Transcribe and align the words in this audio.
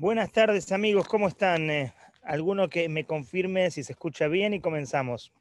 Buenas 0.00 0.30
tardes 0.30 0.70
amigos, 0.70 1.08
¿cómo 1.08 1.26
están? 1.26 1.68
Eh, 1.70 1.92
¿Alguno 2.22 2.68
que 2.68 2.88
me 2.88 3.04
confirme 3.04 3.68
si 3.72 3.82
se 3.82 3.94
escucha 3.94 4.28
bien 4.28 4.54
y 4.54 4.60
comenzamos? 4.60 5.32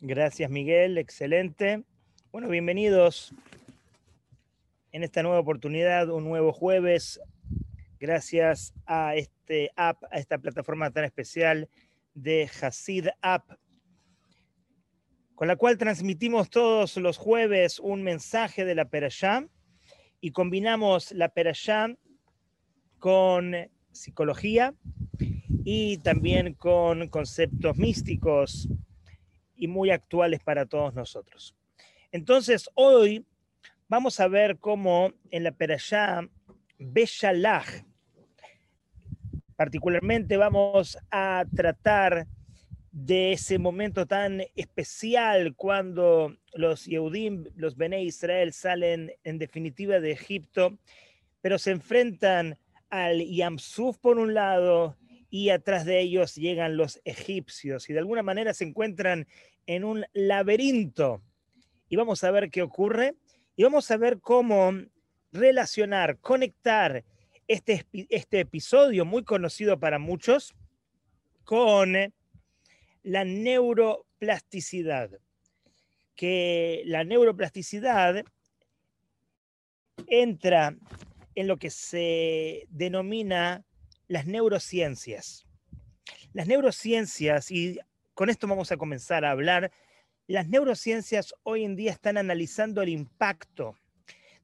Gracias 0.00 0.50
Miguel, 0.50 0.98
excelente. 0.98 1.84
Bueno, 2.32 2.48
bienvenidos 2.48 3.32
en 4.90 5.04
esta 5.04 5.22
nueva 5.22 5.38
oportunidad, 5.38 6.10
un 6.10 6.24
nuevo 6.24 6.52
jueves, 6.52 7.20
gracias 8.00 8.74
a 8.84 9.14
este 9.14 9.70
app, 9.76 10.02
a 10.10 10.18
esta 10.18 10.38
plataforma 10.38 10.90
tan 10.90 11.04
especial 11.04 11.68
de 12.14 12.50
Hasid 12.60 13.10
App, 13.20 13.48
con 15.36 15.46
la 15.46 15.54
cual 15.54 15.78
transmitimos 15.78 16.50
todos 16.50 16.96
los 16.96 17.16
jueves 17.16 17.78
un 17.78 18.02
mensaje 18.02 18.64
de 18.64 18.74
la 18.74 18.86
Perashá 18.86 19.46
y 20.22 20.30
combinamos 20.30 21.10
la 21.12 21.28
Perashá 21.28 21.88
con 23.00 23.54
psicología 23.90 24.72
y 25.64 25.98
también 25.98 26.54
con 26.54 27.08
conceptos 27.08 27.76
místicos 27.76 28.68
y 29.56 29.66
muy 29.66 29.90
actuales 29.90 30.40
para 30.40 30.64
todos 30.64 30.94
nosotros. 30.94 31.56
Entonces, 32.12 32.70
hoy 32.74 33.26
vamos 33.88 34.20
a 34.20 34.28
ver 34.28 34.58
cómo 34.58 35.12
en 35.32 35.42
la 35.42 35.50
Perashá 35.50 36.20
Beshalach, 36.78 37.84
particularmente 39.56 40.36
vamos 40.36 40.98
a 41.10 41.44
tratar 41.52 42.28
de 42.92 43.32
ese 43.32 43.58
momento 43.58 44.06
tan 44.06 44.42
especial 44.54 45.56
cuando 45.56 46.36
los 46.52 46.84
Yehudim, 46.84 47.46
los 47.56 47.76
Bene 47.76 48.04
Israel, 48.04 48.52
salen 48.52 49.12
en 49.24 49.38
definitiva 49.38 49.98
de 49.98 50.12
Egipto, 50.12 50.78
pero 51.40 51.58
se 51.58 51.70
enfrentan 51.70 52.58
al 52.90 53.24
Yamsuf 53.24 53.96
por 53.96 54.18
un 54.18 54.34
lado 54.34 54.98
y 55.30 55.48
atrás 55.48 55.86
de 55.86 56.00
ellos 56.00 56.34
llegan 56.34 56.76
los 56.76 57.00
egipcios 57.04 57.88
y 57.88 57.94
de 57.94 58.00
alguna 58.00 58.22
manera 58.22 58.52
se 58.52 58.64
encuentran 58.64 59.26
en 59.66 59.84
un 59.84 60.04
laberinto. 60.12 61.22
Y 61.88 61.96
vamos 61.96 62.22
a 62.24 62.30
ver 62.30 62.50
qué 62.50 62.60
ocurre 62.60 63.14
y 63.56 63.62
vamos 63.62 63.90
a 63.90 63.96
ver 63.96 64.20
cómo 64.20 64.72
relacionar, 65.32 66.18
conectar 66.18 67.04
este, 67.48 67.86
este 68.10 68.40
episodio 68.40 69.06
muy 69.06 69.24
conocido 69.24 69.80
para 69.80 69.98
muchos 69.98 70.54
con 71.44 71.96
la 73.02 73.24
neuroplasticidad. 73.24 75.10
Que 76.14 76.82
la 76.86 77.04
neuroplasticidad 77.04 78.24
entra 80.06 80.76
en 81.34 81.46
lo 81.46 81.56
que 81.56 81.70
se 81.70 82.66
denomina 82.68 83.64
las 84.08 84.26
neurociencias. 84.26 85.46
Las 86.32 86.46
neurociencias, 86.46 87.50
y 87.50 87.78
con 88.14 88.30
esto 88.30 88.46
vamos 88.46 88.72
a 88.72 88.76
comenzar 88.76 89.24
a 89.24 89.30
hablar, 89.30 89.72
las 90.26 90.48
neurociencias 90.48 91.34
hoy 91.42 91.64
en 91.64 91.76
día 91.76 91.92
están 91.92 92.16
analizando 92.16 92.82
el 92.82 92.90
impacto 92.90 93.76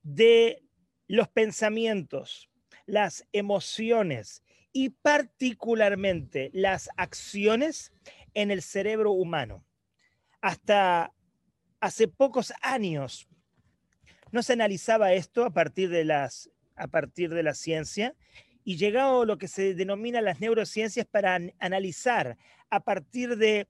de 0.03 0.63
los 1.07 1.29
pensamientos, 1.29 2.51
las 2.87 3.27
emociones 3.33 4.43
y 4.73 4.91
particularmente 4.91 6.51
las 6.53 6.89
acciones 6.97 7.93
en 8.41 8.53
el 8.53 8.63
cerebro 8.63 9.11
humano. 9.11 9.65
Hasta 10.41 11.13
hace 11.81 12.07
pocos 12.07 12.53
años 12.63 13.29
no 14.31 14.45
se 14.45 14.53
analizaba 14.53 15.13
esto 15.13 15.45
a 15.45 15.51
partir 15.51 15.89
de, 15.89 16.05
las, 16.05 16.49
a 16.77 16.87
partir 16.87 17.31
de 17.31 17.43
la 17.43 17.55
ciencia 17.55 18.15
y 18.63 18.77
llegado 18.77 19.25
lo 19.25 19.39
que 19.39 19.49
se 19.49 19.75
denomina 19.75 20.21
las 20.21 20.39
neurociencias 20.39 21.05
para 21.05 21.41
analizar 21.59 22.39
a 22.71 22.79
partir 22.79 23.37
de 23.39 23.67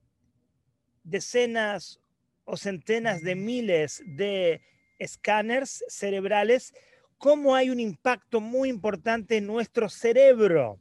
decenas 1.03 1.99
o 2.43 2.55
centenas 2.55 3.23
de 3.23 3.33
miles 3.33 4.03
de 4.05 4.61
escáneres 4.99 5.83
cerebrales, 5.87 6.75
cómo 7.17 7.55
hay 7.55 7.71
un 7.71 7.79
impacto 7.79 8.39
muy 8.39 8.69
importante 8.69 9.37
en 9.37 9.47
nuestro 9.47 9.89
cerebro 9.89 10.79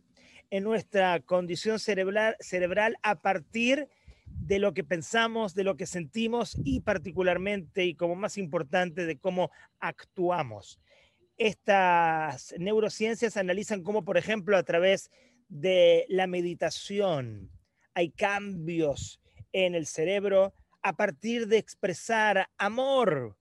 en 0.51 0.65
nuestra 0.65 1.21
condición 1.21 1.79
cerebral, 1.79 2.37
cerebral 2.41 2.97
a 3.03 3.21
partir 3.21 3.89
de 4.27 4.59
lo 4.59 4.75
que 4.75 4.85
pensamos, 4.85 5.55
de 5.55 5.65
lo 5.65 5.77
que 5.77 5.87
sentimos 5.87 6.57
y 6.65 6.81
particularmente 6.81 7.85
y 7.85 7.95
como 7.95 8.15
más 8.15 8.39
importante 8.39 9.07
de 9.07 9.19
cómo 9.19 9.51
actuamos. 9.79 10.81
Estas 11.37 12.55
neurociencias 12.59 13.37
analizan 13.37 13.83
cómo, 13.83 14.05
por 14.05 14.17
ejemplo, 14.17 14.57
a 14.57 14.63
través 14.63 15.11
de 15.49 16.05
la 16.09 16.27
meditación 16.27 17.51
hay 17.95 18.11
cambios 18.11 19.21
en 19.53 19.75
el 19.75 19.87
cerebro 19.87 20.53
a 20.83 20.95
partir 20.95 21.49
de 21.49 21.59
expresar 21.59 22.49
amor, 22.59 23.38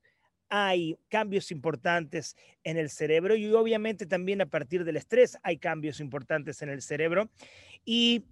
hay 0.50 0.98
cambios 1.10 1.52
importantes 1.52 2.36
en 2.64 2.78
el 2.78 2.90
cerebro 2.90 3.36
y 3.36 3.52
obviamente 3.54 4.06
también 4.06 4.42
a 4.42 4.46
partir 4.46 4.84
del 4.84 4.98
estrés 4.98 5.38
hay 5.44 5.58
cambios 5.58 6.00
importantes 6.00 6.62
en 6.62 6.70
el 6.70 6.82
cerebro. 6.82 7.30
Y 7.86 8.26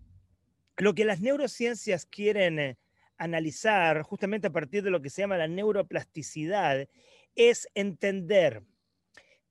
lo 0.77 0.93
que 0.93 1.05
las 1.05 1.21
neurociencias 1.21 2.05
quieren 2.05 2.59
eh, 2.59 2.77
analizar 3.17 4.01
justamente 4.03 4.47
a 4.47 4.51
partir 4.51 4.83
de 4.83 4.91
lo 4.91 5.01
que 5.01 5.09
se 5.09 5.21
llama 5.21 5.37
la 5.37 5.47
neuroplasticidad 5.47 6.87
es 7.35 7.67
entender 7.73 8.63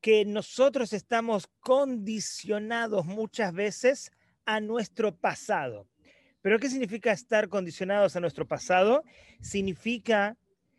que 0.01 0.25
nosotros 0.25 0.93
estamos 0.93 1.49
condicionados 1.61 3.07
muchas 3.07 3.55
veces 3.55 4.13
a 4.45 4.61
nuestro 4.61 5.17
pasado. 5.17 5.89
¿Pero 6.43 6.59
qué 6.59 6.69
significa 6.69 7.11
estar 7.11 7.49
condicionados 7.49 8.15
a 8.15 8.21
nuestro 8.21 8.47
pasado? 8.47 9.03
Significa 9.41 10.37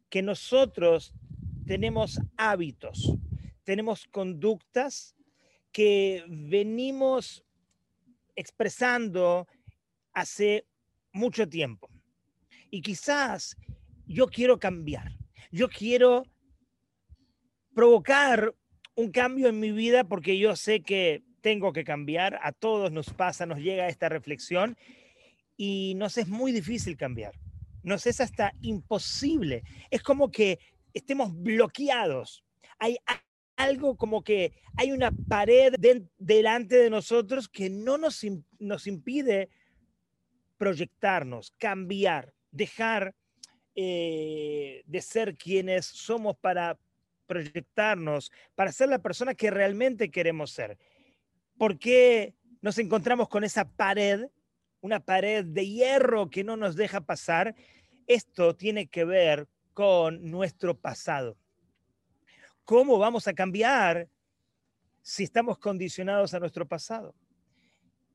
que 0.10 0.22
nosotros 0.22 1.12
tenemos 1.66 2.20
hábitos, 2.38 3.16
tenemos 3.64 4.06
conductas 4.08 5.16
que 5.72 6.24
venimos 6.28 7.44
expresando 8.36 9.48
hace 10.14 10.66
mucho 11.12 11.48
tiempo. 11.48 11.90
Y 12.70 12.82
quizás 12.82 13.58
yo 14.06 14.28
quiero 14.28 14.60
cambiar, 14.60 15.18
yo 15.52 15.68
quiero 15.70 16.26
provocar 17.74 18.54
un 18.96 19.12
cambio 19.12 19.50
en 19.50 19.60
mi 19.60 19.72
vida 19.72 20.04
porque 20.06 20.38
yo 20.38 20.56
sé 20.56 20.82
que 20.82 21.24
tengo 21.42 21.74
que 21.74 21.84
cambiar, 21.84 22.40
a 22.42 22.52
todos 22.52 22.92
nos 22.92 23.12
pasa, 23.12 23.46
nos 23.46 23.60
llega 23.60 23.88
esta 23.88 24.10
reflexión 24.10 24.78
y 25.58 25.94
nos 25.96 26.18
es 26.18 26.28
muy 26.28 26.52
difícil 26.52 26.98
cambiar, 26.98 27.34
nos 27.84 28.08
es 28.08 28.20
hasta 28.22 28.54
imposible. 28.62 29.64
Es 29.92 30.02
como 30.02 30.32
que 30.32 30.60
estemos 30.96 31.32
bloqueados. 31.36 32.44
Hay 32.80 32.98
algo 33.56 33.96
como 33.96 34.24
que 34.24 34.54
hay 34.78 34.92
una 34.92 35.12
pared 35.12 35.76
delante 36.18 36.78
de 36.78 36.90
nosotros 36.90 37.48
que 37.48 37.70
no 37.70 37.98
nos, 37.98 38.26
nos 38.58 38.88
impide 38.88 39.50
proyectarnos, 40.58 41.54
cambiar, 41.58 42.34
dejar 42.52 43.14
eh, 43.76 44.84
de 44.86 45.02
ser 45.02 45.36
quienes 45.36 45.86
somos 45.86 46.38
para 46.38 46.80
proyectarnos, 47.28 48.32
para 48.56 48.72
ser 48.72 48.90
la 48.90 49.00
persona 49.00 49.36
que 49.36 49.52
realmente 49.52 50.12
queremos 50.12 50.52
ser. 50.52 50.78
¿Por 51.58 51.78
qué 51.78 52.36
nos 52.62 52.78
encontramos 52.78 53.28
con 53.28 53.44
esa 53.44 53.70
pared, 53.70 54.28
una 54.82 55.00
pared 55.00 55.44
de 55.44 55.68
hierro 55.68 56.30
que 56.30 56.44
no 56.44 56.56
nos 56.56 56.76
deja 56.76 57.02
pasar? 57.02 57.56
Esto 58.08 58.56
tiene 58.56 58.88
que 58.88 59.04
ver 59.04 59.48
con 59.76 60.32
nuestro 60.32 60.80
pasado. 60.80 61.38
¿Cómo 62.64 62.98
vamos 62.98 63.28
a 63.28 63.34
cambiar 63.34 64.08
si 65.02 65.24
estamos 65.26 65.60
condicionados 65.60 66.34
a 66.34 66.40
nuestro 66.40 66.66
pasado? 66.66 67.14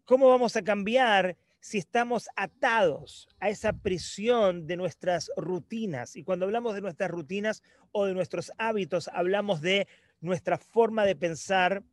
¿Cómo 0.06 0.28
vamos 0.28 0.56
a 0.56 0.62
cambiar 0.62 1.36
si 1.60 1.76
estamos 1.76 2.30
atados 2.34 3.28
a 3.38 3.50
esa 3.50 3.74
prisión 3.74 4.66
de 4.66 4.78
nuestras 4.78 5.30
rutinas? 5.36 6.16
Y 6.16 6.24
cuando 6.24 6.46
hablamos 6.46 6.74
de 6.74 6.80
nuestras 6.80 7.10
rutinas 7.10 7.62
o 7.92 8.06
de 8.06 8.14
nuestros 8.14 8.50
hábitos, 8.56 9.08
hablamos 9.12 9.60
de 9.60 9.86
nuestra 10.20 10.56
forma 10.56 11.04
de 11.04 11.14
pensar 11.14 11.84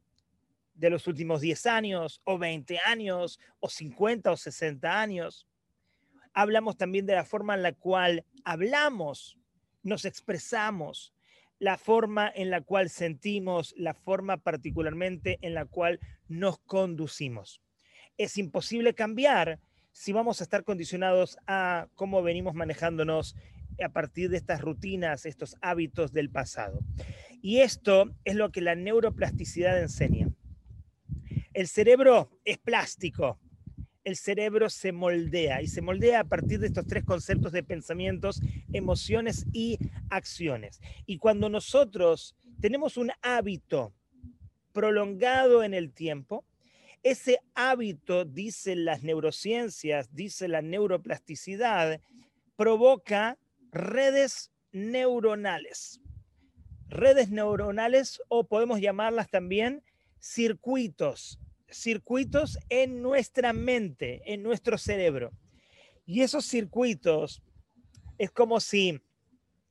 de 0.75 0.89
los 0.89 1.07
últimos 1.07 1.41
10 1.41 1.65
años 1.65 2.21
o 2.23 2.37
20 2.37 2.79
años 2.85 3.37
o 3.59 3.67
50 3.67 4.31
o 4.31 4.37
60 4.37 5.01
años. 5.01 5.45
Hablamos 6.31 6.77
también 6.77 7.05
de 7.05 7.15
la 7.15 7.25
forma 7.25 7.53
en 7.53 7.63
la 7.63 7.73
cual 7.73 8.23
hablamos 8.45 9.37
nos 9.87 10.05
expresamos, 10.05 11.13
la 11.59 11.77
forma 11.77 12.31
en 12.35 12.49
la 12.51 12.61
cual 12.61 12.89
sentimos, 12.89 13.73
la 13.77 13.93
forma 13.93 14.37
particularmente 14.37 15.39
en 15.41 15.53
la 15.53 15.65
cual 15.65 15.99
nos 16.27 16.59
conducimos. 16.59 17.61
Es 18.17 18.37
imposible 18.37 18.93
cambiar 18.93 19.59
si 19.91 20.11
vamos 20.11 20.39
a 20.39 20.43
estar 20.43 20.63
condicionados 20.63 21.37
a 21.47 21.87
cómo 21.95 22.21
venimos 22.21 22.53
manejándonos 22.53 23.35
a 23.83 23.89
partir 23.89 24.29
de 24.29 24.37
estas 24.37 24.61
rutinas, 24.61 25.25
estos 25.25 25.55
hábitos 25.61 26.11
del 26.11 26.29
pasado. 26.29 26.81
Y 27.41 27.59
esto 27.59 28.13
es 28.25 28.35
lo 28.35 28.51
que 28.51 28.61
la 28.61 28.75
neuroplasticidad 28.75 29.79
enseña. 29.79 30.29
El 31.53 31.67
cerebro 31.67 32.29
es 32.43 32.57
plástico, 32.57 33.39
el 34.07 34.15
cerebro 34.15 34.69
se 34.69 34.93
moldea 34.93 35.61
y 35.61 35.67
se 35.67 35.81
moldea 35.81 36.21
a 36.21 36.23
partir 36.23 36.61
de 36.61 36.67
estos 36.67 36.87
tres 36.87 37.03
conceptos 37.03 37.51
de 37.51 37.61
pensamientos, 37.61 38.39
emociones 38.71 39.45
y 39.51 39.77
acciones. 40.09 40.79
Y 41.05 41.17
cuando 41.17 41.49
nosotros 41.49 42.33
tenemos 42.61 42.95
un 42.95 43.11
hábito 43.21 43.93
prolongado 44.71 45.61
en 45.61 45.73
el 45.73 45.91
tiempo, 45.91 46.45
ese 47.03 47.41
hábito, 47.53 48.23
dicen 48.23 48.85
las 48.85 49.03
neurociencias, 49.03 50.15
dice 50.15 50.47
la 50.47 50.61
neuroplasticidad, 50.61 51.99
provoca 52.55 53.37
redes 53.73 54.53
neuronales. 54.71 55.99
Redes 56.87 57.29
neuronales 57.29 58.21
o 58.29 58.47
podemos 58.47 58.79
llamarlas 58.79 59.29
también 59.29 59.83
circuitos 60.17 61.41
circuitos 61.69 62.57
en 62.69 63.01
nuestra 63.01 63.53
mente, 63.53 64.21
en 64.25 64.43
nuestro 64.43 64.77
cerebro. 64.77 65.31
Y 66.05 66.21
esos 66.21 66.45
circuitos 66.45 67.41
es 68.17 68.31
como 68.31 68.59
si 68.59 69.01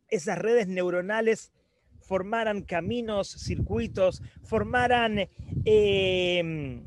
esas 0.09 0.39
redes 0.39 0.69
neuronales 0.69 1.53
formaran 2.01 2.63
caminos, 2.63 3.29
circuitos, 3.29 4.23
formaran 4.45 5.29
em, 5.65 6.85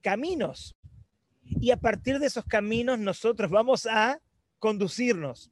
caminos. 0.00 0.74
Y 1.42 1.70
a 1.70 1.76
partir 1.76 2.18
de 2.18 2.26
esos 2.26 2.44
caminos 2.44 2.98
nosotros 2.98 3.50
vamos 3.50 3.86
a 3.86 4.20
conducirnos. 4.58 5.50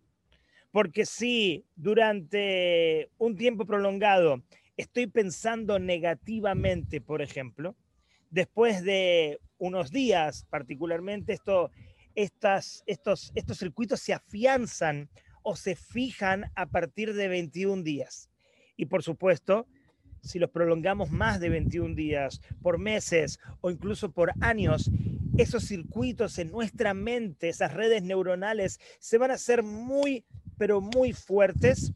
Porque 0.70 1.04
si 1.04 1.66
durante 1.76 3.10
un 3.19 3.36
tiempo 3.36 3.66
prolongado 3.66 4.42
estoy 4.78 5.06
pensando 5.06 5.78
negativamente, 5.78 7.02
por 7.02 7.20
ejemplo, 7.20 7.76
después 8.32 8.82
de 8.82 9.38
unos 9.58 9.93
días, 9.93 10.46
particularmente, 10.50 11.34
esto, 11.34 11.70
estos, 12.17 12.82
estos 12.87 13.58
circuitos 13.58 14.00
se 14.00 14.14
afianzan 14.14 15.08
o 15.43 15.55
se 15.55 15.76
fijan 15.76 16.50
a 16.56 16.67
partir 16.67 17.14
de 17.14 17.29
21 17.29 17.82
días. 17.82 18.29
Y 18.76 18.87
por 18.87 19.02
supuesto, 19.02 19.67
si 20.23 20.38
los 20.38 20.50
prolongamos 20.50 21.11
más 21.11 21.40
de 21.40 21.50
21 21.50 21.94
días, 21.94 22.40
por 22.62 22.79
meses 22.79 23.38
o 23.61 23.70
incluso 23.70 24.11
por 24.12 24.32
años, 24.40 24.90
esos 25.37 25.64
circuitos 25.64 26.38
en 26.38 26.50
nuestra 26.50 26.94
mente, 26.94 27.49
esas 27.49 27.75
redes 27.75 28.02
neuronales, 28.02 28.81
se 28.99 29.19
van 29.19 29.31
a 29.31 29.34
hacer 29.34 29.62
muy, 29.62 30.25
pero 30.56 30.81
muy 30.81 31.12
fuertes 31.12 31.93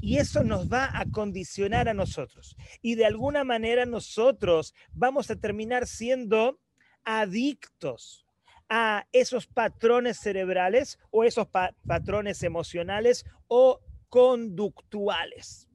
y 0.00 0.18
eso 0.18 0.44
nos 0.44 0.70
va 0.70 0.90
a 0.92 1.06
condicionar 1.06 1.88
a 1.88 1.94
nosotros. 1.94 2.56
Y 2.82 2.94
de 2.94 3.06
alguna 3.06 3.44
manera 3.44 3.86
nosotros 3.86 4.74
vamos 4.92 5.30
a 5.30 5.36
terminar 5.36 5.86
siendo 5.86 6.60
adictos 7.04 8.26
a 8.68 9.06
esos 9.12 9.46
patrones 9.46 10.18
cerebrales 10.18 10.98
o 11.10 11.24
esos 11.24 11.48
patrones 11.86 12.42
emocionales 12.42 13.24
o 13.46 13.80
conductuales. 14.08 15.68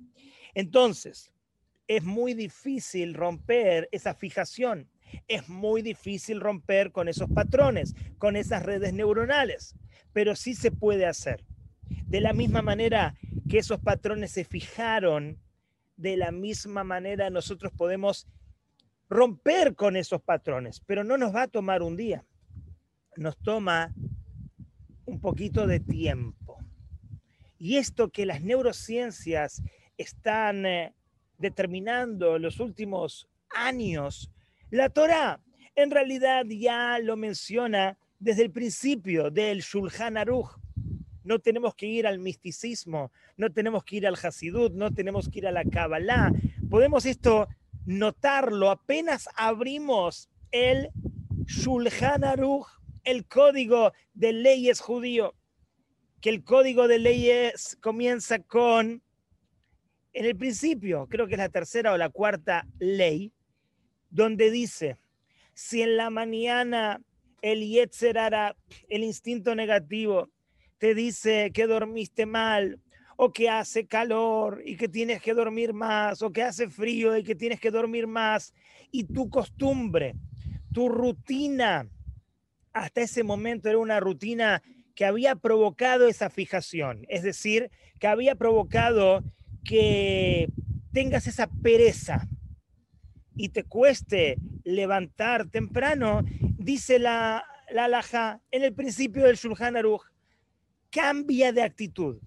Entonces, 0.53 1.31
es 1.87 2.03
muy 2.03 2.33
difícil 2.33 3.13
romper 3.13 3.89
esa 3.91 4.13
fijación. 4.13 4.89
Es 5.27 5.49
muy 5.49 5.81
difícil 5.81 6.39
romper 6.39 6.91
con 6.91 7.07
esos 7.07 7.29
patrones, 7.29 7.93
con 8.17 8.35
esas 8.35 8.63
redes 8.63 8.93
neuronales, 8.93 9.75
pero 10.11 10.35
sí 10.35 10.55
se 10.55 10.71
puede 10.71 11.05
hacer. 11.05 11.43
De 12.13 12.21
la 12.21 12.31
misma 12.31 12.62
manera 12.62 13.15
que 13.50 13.57
esos 13.57 13.80
patrones 13.80 14.30
se 14.30 14.44
fijaron, 14.44 15.39
de 15.98 16.15
la 16.15 16.31
misma 16.31 16.83
manera 16.83 17.31
nosotros 17.31 17.74
podemos 17.75 18.27
romper 19.10 19.74
con 19.74 19.95
esos 19.95 20.21
patrones, 20.21 20.80
pero 20.86 21.04
no 21.04 21.18
nos 21.18 21.33
va 21.33 21.42
a 21.42 21.48
tomar 21.48 21.81
un 21.81 21.98
día, 21.98 22.24
nos 23.18 23.36
toma 23.39 23.95
un 25.06 25.19
poquito 25.19 25.65
de 25.65 25.80
tiempo. 25.80 26.60
Y 27.57 27.77
esto 27.77 28.10
que 28.10 28.27
las 28.27 28.44
neurociencias 28.44 29.63
están 29.98 30.68
eh, 30.68 30.94
determinando 31.39 32.38
los 32.38 32.60
últimos 32.60 33.27
años, 33.50 34.30
la 34.69 34.89
Torah 34.89 35.39
en 35.74 35.89
realidad 35.89 36.45
ya 36.45 37.00
lo 37.00 37.18
menciona 37.18 37.98
desde 38.19 38.44
el 38.44 38.51
principio 38.51 39.31
del 39.31 39.62
Shulchan 39.62 40.18
Aruch 40.18 40.60
no 41.23 41.39
tenemos 41.39 41.75
que 41.75 41.85
ir 41.85 42.07
al 42.07 42.19
misticismo, 42.19 43.11
no 43.37 43.51
tenemos 43.51 43.83
que 43.83 43.97
ir 43.97 44.07
al 44.07 44.17
Hasidut, 44.21 44.73
no 44.73 44.93
tenemos 44.93 45.29
que 45.29 45.39
ir 45.39 45.47
a 45.47 45.51
la 45.51 45.63
Kabbalah. 45.63 46.31
Podemos 46.69 47.05
esto 47.05 47.47
notarlo 47.85 48.69
apenas 48.69 49.27
abrimos 49.35 50.29
el 50.51 50.89
Shulchan 51.45 52.23
Aruch, 52.23 52.67
el 53.03 53.25
código 53.25 53.91
de 54.13 54.33
leyes 54.33 54.79
judío, 54.79 55.35
que 56.21 56.29
el 56.29 56.43
código 56.43 56.87
de 56.87 56.99
leyes 56.99 57.77
comienza 57.81 58.39
con, 58.39 59.01
en 60.13 60.25
el 60.25 60.37
principio, 60.37 61.07
creo 61.09 61.27
que 61.27 61.33
es 61.33 61.39
la 61.39 61.49
tercera 61.49 61.91
o 61.91 61.97
la 61.97 62.09
cuarta 62.09 62.65
ley, 62.79 63.33
donde 64.09 64.51
dice, 64.51 64.97
si 65.53 65.81
en 65.81 65.97
la 65.97 66.09
mañana 66.09 67.01
el 67.41 67.67
Yetzer 67.67 68.17
el 68.87 69.03
instinto 69.03 69.53
negativo, 69.53 70.29
te 70.83 70.94
dice 70.94 71.51
que 71.53 71.65
dormiste 71.65 72.25
mal 72.25 72.77
o 73.15 73.31
que 73.31 73.50
hace 73.50 73.88
calor 73.88 74.62
y 74.65 74.75
que 74.75 74.89
tienes 74.89 75.21
que 75.21 75.33
dormir 75.33 75.71
más 75.71 76.21
o 76.21 76.33
que 76.33 76.44
hace 76.44 76.68
frío 76.68 77.15
y 77.15 77.24
que 77.24 77.35
tienes 77.35 77.62
que 77.62 77.71
dormir 77.71 78.06
más 78.06 78.53
y 78.91 79.06
tu 79.06 79.30
costumbre, 79.30 80.13
tu 80.74 80.89
rutina, 80.89 81.88
hasta 82.74 83.00
ese 83.00 83.24
momento 83.24 83.69
era 83.69 83.77
una 83.77 84.01
rutina 84.01 84.62
que 84.94 85.06
había 85.06 85.38
provocado 85.38 86.09
esa 86.09 86.30
fijación, 86.30 87.06
es 87.07 87.24
decir, 87.24 87.71
que 87.97 88.07
había 88.07 88.36
provocado 88.36 89.24
que 89.63 90.50
tengas 90.91 91.27
esa 91.27 91.47
pereza 91.47 92.27
y 93.38 93.47
te 93.47 93.63
cueste 93.63 94.38
levantar 94.65 95.50
temprano, 95.50 96.25
dice 96.57 97.00
la, 97.00 97.45
la 97.71 97.86
alhaja 97.86 98.41
en 98.51 98.63
el 98.63 98.74
principio 98.74 99.24
del 99.24 99.38
Shulchan 99.38 99.77
Aruch, 99.77 100.12
cambia 100.93 101.51
de 101.51 101.63
actitud. 101.63 102.19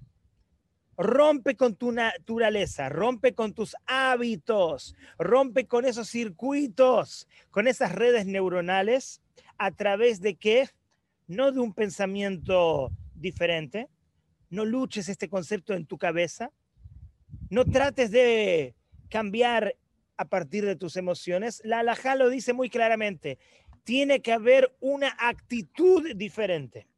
Rompe 0.99 1.57
con 1.57 1.77
tu 1.77 1.93
naturaleza, 1.93 2.89
rompe 2.89 3.33
con 3.33 3.53
tus 3.53 3.77
hábitos, 3.87 4.97
rompe 5.19 5.67
con 5.67 5.85
esos 5.85 6.09
circuitos, 6.09 7.29
con 7.51 7.69
esas 7.69 7.93
redes 7.93 8.27
neuronales, 8.27 9.23
a 9.57 9.71
través 9.71 10.21
de 10.21 10.35
que, 10.35 10.69
no 11.29 11.53
de 11.53 11.61
un 11.61 11.75
pensamiento 11.75 12.91
diferente, 13.15 13.89
no 14.51 14.65
luches 14.65 15.09
este 15.09 15.29
concepto 15.29 15.75
en 15.75 15.87
tu 15.87 15.97
cabeza, 15.97 16.51
no 17.51 17.65
trates 17.65 18.11
de 18.11 18.75
cambiar 19.09 19.77
a 20.17 20.25
partir 20.25 20.65
de 20.65 20.77
tus 20.77 20.97
emociones. 20.97 21.61
La 21.65 21.81
alajá 21.81 22.17
lo 22.17 22.31
dice 22.31 22.53
muy 22.53 22.71
claramente, 22.71 23.39
tiene 23.85 24.23
que 24.23 24.33
haber 24.33 24.75
una 24.81 25.15
actitud 25.19 26.15
diferente. 26.17 26.89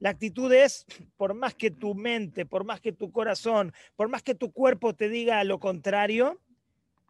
La 0.00 0.10
actitud 0.10 0.52
es, 0.52 0.86
por 1.16 1.34
más 1.34 1.54
que 1.54 1.70
tu 1.70 1.94
mente, 1.94 2.46
por 2.46 2.64
más 2.64 2.80
que 2.80 2.92
tu 2.92 3.10
corazón, 3.10 3.72
por 3.96 4.08
más 4.08 4.22
que 4.22 4.34
tu 4.34 4.52
cuerpo 4.52 4.94
te 4.94 5.08
diga 5.08 5.42
lo 5.44 5.58
contrario, 5.58 6.40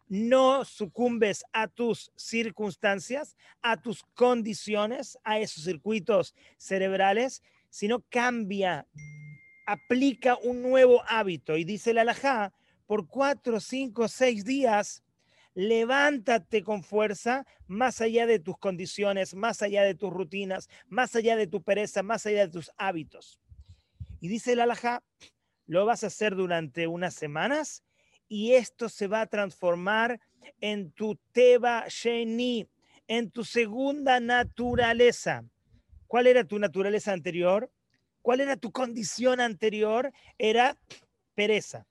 no 0.07 0.65
sucumbes 0.65 1.45
a 1.53 1.67
tus 1.67 2.11
circunstancias, 2.15 3.37
a 3.61 3.79
tus 3.79 4.03
condiciones, 4.15 5.19
a 5.23 5.39
esos 5.39 5.63
circuitos 5.63 6.33
cerebrales, 6.57 7.43
sino 7.69 8.03
cambia, 8.09 8.87
aplica 9.67 10.37
un 10.41 10.63
nuevo 10.63 11.03
hábito. 11.07 11.57
Y 11.57 11.63
dice 11.63 11.93
la 11.93 12.01
alajá, 12.01 12.53
por 12.87 13.07
cuatro, 13.07 13.59
cinco, 13.59 14.07
seis 14.07 14.43
días, 14.43 15.03
levántate 15.59 16.63
con 16.63 16.83
fuerza 16.83 17.45
más 17.67 17.99
allá 17.99 18.25
de 18.25 18.39
tus 18.39 18.57
condiciones, 18.57 19.35
más 19.35 19.61
allá 19.61 19.83
de 19.83 19.93
tus 19.93 20.09
rutinas, 20.09 20.69
más 20.87 21.17
allá 21.17 21.35
de 21.35 21.47
tu 21.47 21.61
pereza, 21.61 22.01
más 22.01 22.25
allá 22.25 22.47
de 22.47 22.53
tus 22.53 22.71
hábitos. 22.77 23.41
Y 24.21 24.29
dice 24.29 24.53
el 24.53 24.61
alajá, 24.61 25.03
lo 25.65 25.85
vas 25.85 26.05
a 26.05 26.07
hacer 26.07 26.35
durante 26.35 26.87
unas 26.87 27.13
semanas 27.13 27.83
y 28.29 28.53
esto 28.53 28.87
se 28.87 29.07
va 29.07 29.19
a 29.19 29.27
transformar 29.27 30.21
en 30.61 30.93
tu 30.93 31.19
teba 31.33 31.83
sheni, 31.89 32.65
en 33.09 33.29
tu 33.29 33.43
segunda 33.43 34.21
naturaleza. 34.21 35.43
¿Cuál 36.07 36.27
era 36.27 36.45
tu 36.45 36.57
naturaleza 36.57 37.11
anterior? 37.11 37.69
¿Cuál 38.21 38.39
era 38.39 38.55
tu 38.55 38.71
condición 38.71 39.41
anterior? 39.41 40.13
Era 40.37 40.77
pereza. 41.35 41.85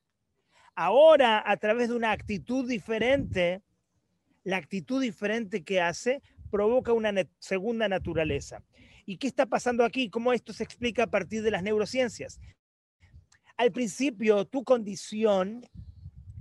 Ahora, 0.81 1.43
a 1.45 1.57
través 1.57 1.89
de 1.89 1.97
una 1.97 2.13
actitud 2.13 2.69
diferente, 2.69 3.63
la 4.45 4.59
actitud 4.59 5.03
diferente 5.03 5.65
que 5.65 5.81
hace 5.81 6.23
provoca 6.53 6.93
una 6.93 7.13
segunda 7.41 7.89
naturaleza. 7.89 8.63
¿Y 9.05 9.17
qué 9.17 9.27
está 9.27 9.47
pasando 9.47 9.85
aquí? 9.85 10.09
¿Cómo 10.09 10.33
esto 10.33 10.53
se 10.53 10.63
explica 10.63 11.03
a 11.03 11.07
partir 11.09 11.43
de 11.43 11.51
las 11.51 11.65
neurociencias? 11.65 12.39
Al 13.57 13.73
principio, 13.73 14.45
tu 14.45 14.63
condición 14.63 15.67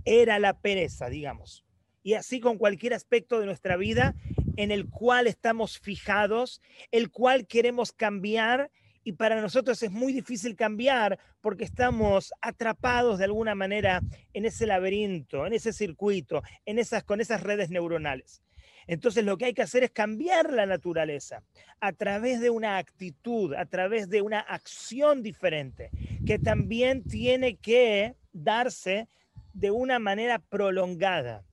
era 0.05 0.37
la 0.37 0.61
pereza, 0.61 1.09
digamos. 1.09 1.65
Y 2.03 2.13
así 2.13 2.39
con 2.39 2.59
cualquier 2.59 2.93
aspecto 2.93 3.39
de 3.39 3.47
nuestra 3.47 3.75
vida, 3.75 4.13
en 4.55 4.69
el 4.69 4.87
cual 4.87 5.25
estamos 5.25 5.79
fijados, 5.79 6.61
el 6.91 7.09
cual 7.09 7.47
queremos 7.47 7.91
cambiar 7.91 8.69
y 9.07 9.13
para 9.13 9.39
nosotros 9.39 9.81
es 9.83 9.89
muy 9.89 10.11
difícil 10.11 10.57
cambiar 10.57 11.17
porque 11.39 11.63
estamos 11.63 12.33
atrapados 12.41 13.17
de 13.17 13.23
alguna 13.23 13.55
manera 13.55 14.01
en 14.33 14.43
ese 14.43 14.65
laberinto, 14.65 15.47
en 15.47 15.53
ese 15.53 15.71
circuito, 15.71 16.43
en 16.65 16.77
esas, 16.77 17.05
con 17.05 17.21
esas 17.21 17.41
redes 17.41 17.69
neuronales. 17.69 18.43
Entonces 18.85 19.23
lo 19.23 19.37
que 19.37 19.45
hay 19.45 19.53
que 19.53 19.61
hacer 19.61 19.85
es 19.85 19.91
cambiar 19.91 20.51
la 20.51 20.65
naturaleza 20.65 21.41
a 21.79 21.93
través 21.93 22.41
de 22.41 22.49
una 22.49 22.79
actitud, 22.79 23.53
a 23.53 23.65
través 23.65 24.09
de 24.09 24.21
una 24.21 24.41
acción 24.41 25.23
diferente, 25.23 25.89
que 26.25 26.37
también 26.37 27.01
tiene 27.05 27.55
que 27.55 28.17
darse 28.33 29.07
de 29.53 29.71
una 29.71 29.99
manera 29.99 30.39
prolongada. 30.39 31.45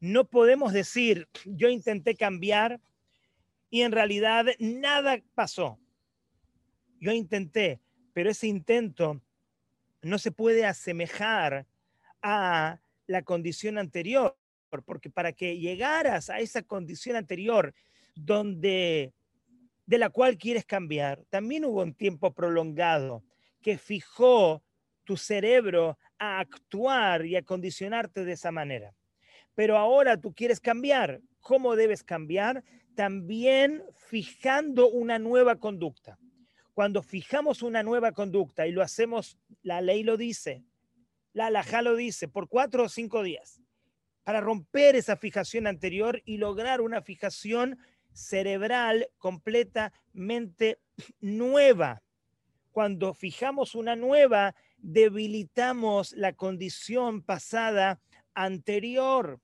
No 0.00 0.24
podemos 0.24 0.72
decir, 0.72 1.28
yo 1.44 1.68
intenté 1.68 2.14
cambiar 2.14 2.80
y 3.68 3.82
en 3.82 3.92
realidad 3.92 4.46
nada 4.58 5.20
pasó. 5.34 5.78
Yo 7.02 7.12
intenté, 7.12 7.80
pero 8.12 8.30
ese 8.30 8.46
intento 8.46 9.20
no 10.02 10.18
se 10.18 10.30
puede 10.30 10.64
asemejar 10.64 11.66
a 12.22 12.80
la 13.06 13.22
condición 13.22 13.76
anterior, 13.76 14.38
porque 14.86 15.10
para 15.10 15.32
que 15.32 15.58
llegaras 15.58 16.30
a 16.30 16.38
esa 16.38 16.62
condición 16.62 17.16
anterior 17.16 17.74
donde 18.14 19.12
de 19.84 19.98
la 19.98 20.10
cual 20.10 20.38
quieres 20.38 20.64
cambiar, 20.64 21.24
también 21.28 21.64
hubo 21.64 21.82
un 21.82 21.92
tiempo 21.92 22.32
prolongado 22.32 23.24
que 23.60 23.76
fijó 23.76 24.62
tu 25.04 25.16
cerebro 25.16 25.98
a 26.18 26.38
actuar 26.38 27.26
y 27.26 27.34
a 27.34 27.42
condicionarte 27.42 28.24
de 28.24 28.32
esa 28.32 28.52
manera 28.52 28.94
pero 29.54 29.76
ahora 29.76 30.16
tú 30.16 30.32
quieres 30.32 30.60
cambiar. 30.60 31.20
¿Cómo 31.40 31.76
debes 31.76 32.02
cambiar? 32.02 32.64
También 32.94 33.82
fijando 33.96 34.88
una 34.88 35.18
nueva 35.18 35.56
conducta. 35.56 36.18
Cuando 36.74 37.02
fijamos 37.02 37.62
una 37.62 37.82
nueva 37.82 38.12
conducta 38.12 38.66
y 38.66 38.72
lo 38.72 38.82
hacemos, 38.82 39.38
la 39.62 39.80
ley 39.80 40.02
lo 40.02 40.16
dice, 40.16 40.64
la 41.32 41.46
alajá 41.46 41.82
lo 41.82 41.96
dice, 41.96 42.28
por 42.28 42.48
cuatro 42.48 42.84
o 42.84 42.88
cinco 42.88 43.22
días, 43.22 43.60
para 44.24 44.40
romper 44.40 44.96
esa 44.96 45.16
fijación 45.16 45.66
anterior 45.66 46.22
y 46.24 46.38
lograr 46.38 46.80
una 46.80 47.02
fijación 47.02 47.78
cerebral 48.12 49.08
completamente 49.18 50.78
nueva. 51.20 52.02
Cuando 52.70 53.12
fijamos 53.12 53.74
una 53.74 53.96
nueva, 53.96 54.54
debilitamos 54.78 56.12
la 56.12 56.32
condición 56.32 57.22
pasada 57.22 58.00
anterior. 58.34 59.40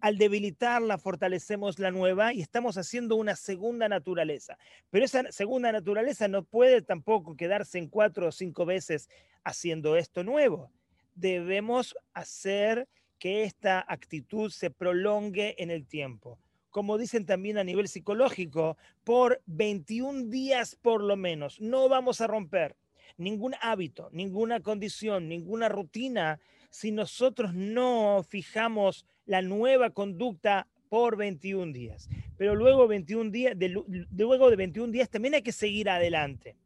Al 0.00 0.16
debilitarla, 0.16 0.96
fortalecemos 0.96 1.78
la 1.78 1.90
nueva 1.90 2.32
y 2.32 2.40
estamos 2.40 2.78
haciendo 2.78 3.16
una 3.16 3.36
segunda 3.36 3.86
naturaleza. 3.86 4.56
Pero 4.88 5.04
esa 5.04 5.30
segunda 5.30 5.70
naturaleza 5.72 6.26
no 6.26 6.42
puede 6.42 6.80
tampoco 6.80 7.36
quedarse 7.36 7.76
en 7.76 7.88
cuatro 7.88 8.28
o 8.28 8.32
cinco 8.32 8.64
veces 8.64 9.10
haciendo 9.44 9.96
esto 9.96 10.24
nuevo. 10.24 10.72
Debemos 11.14 11.94
hacer 12.14 12.88
que 13.18 13.44
esta 13.44 13.84
actitud 13.86 14.50
se 14.50 14.70
prolongue 14.70 15.54
en 15.58 15.70
el 15.70 15.86
tiempo. 15.86 16.38
Como 16.70 16.96
dicen 16.96 17.26
también 17.26 17.58
a 17.58 17.64
nivel 17.64 17.86
psicológico, 17.86 18.78
por 19.04 19.42
21 19.44 20.30
días 20.30 20.76
por 20.76 21.02
lo 21.02 21.16
menos. 21.16 21.60
No 21.60 21.90
vamos 21.90 22.22
a 22.22 22.26
romper 22.26 22.74
ningún 23.18 23.54
hábito, 23.60 24.08
ninguna 24.12 24.60
condición, 24.60 25.28
ninguna 25.28 25.68
rutina 25.68 26.40
si 26.70 26.92
nosotros 26.92 27.52
no 27.54 28.24
fijamos 28.26 29.06
la 29.26 29.42
nueva 29.42 29.90
conducta 29.90 30.66
por 30.88 31.16
21 31.16 31.72
días. 31.72 32.08
Pero 32.36 32.54
luego, 32.54 32.88
21 32.88 33.30
días, 33.30 33.58
de, 33.58 33.68
luego 34.10 34.50
de 34.50 34.56
21 34.56 34.92
días 34.92 35.10
también 35.10 35.34
hay 35.34 35.42
que 35.42 35.52
seguir 35.52 35.90
adelante 35.90 36.56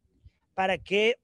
para 0.53 0.77
que 0.77 1.17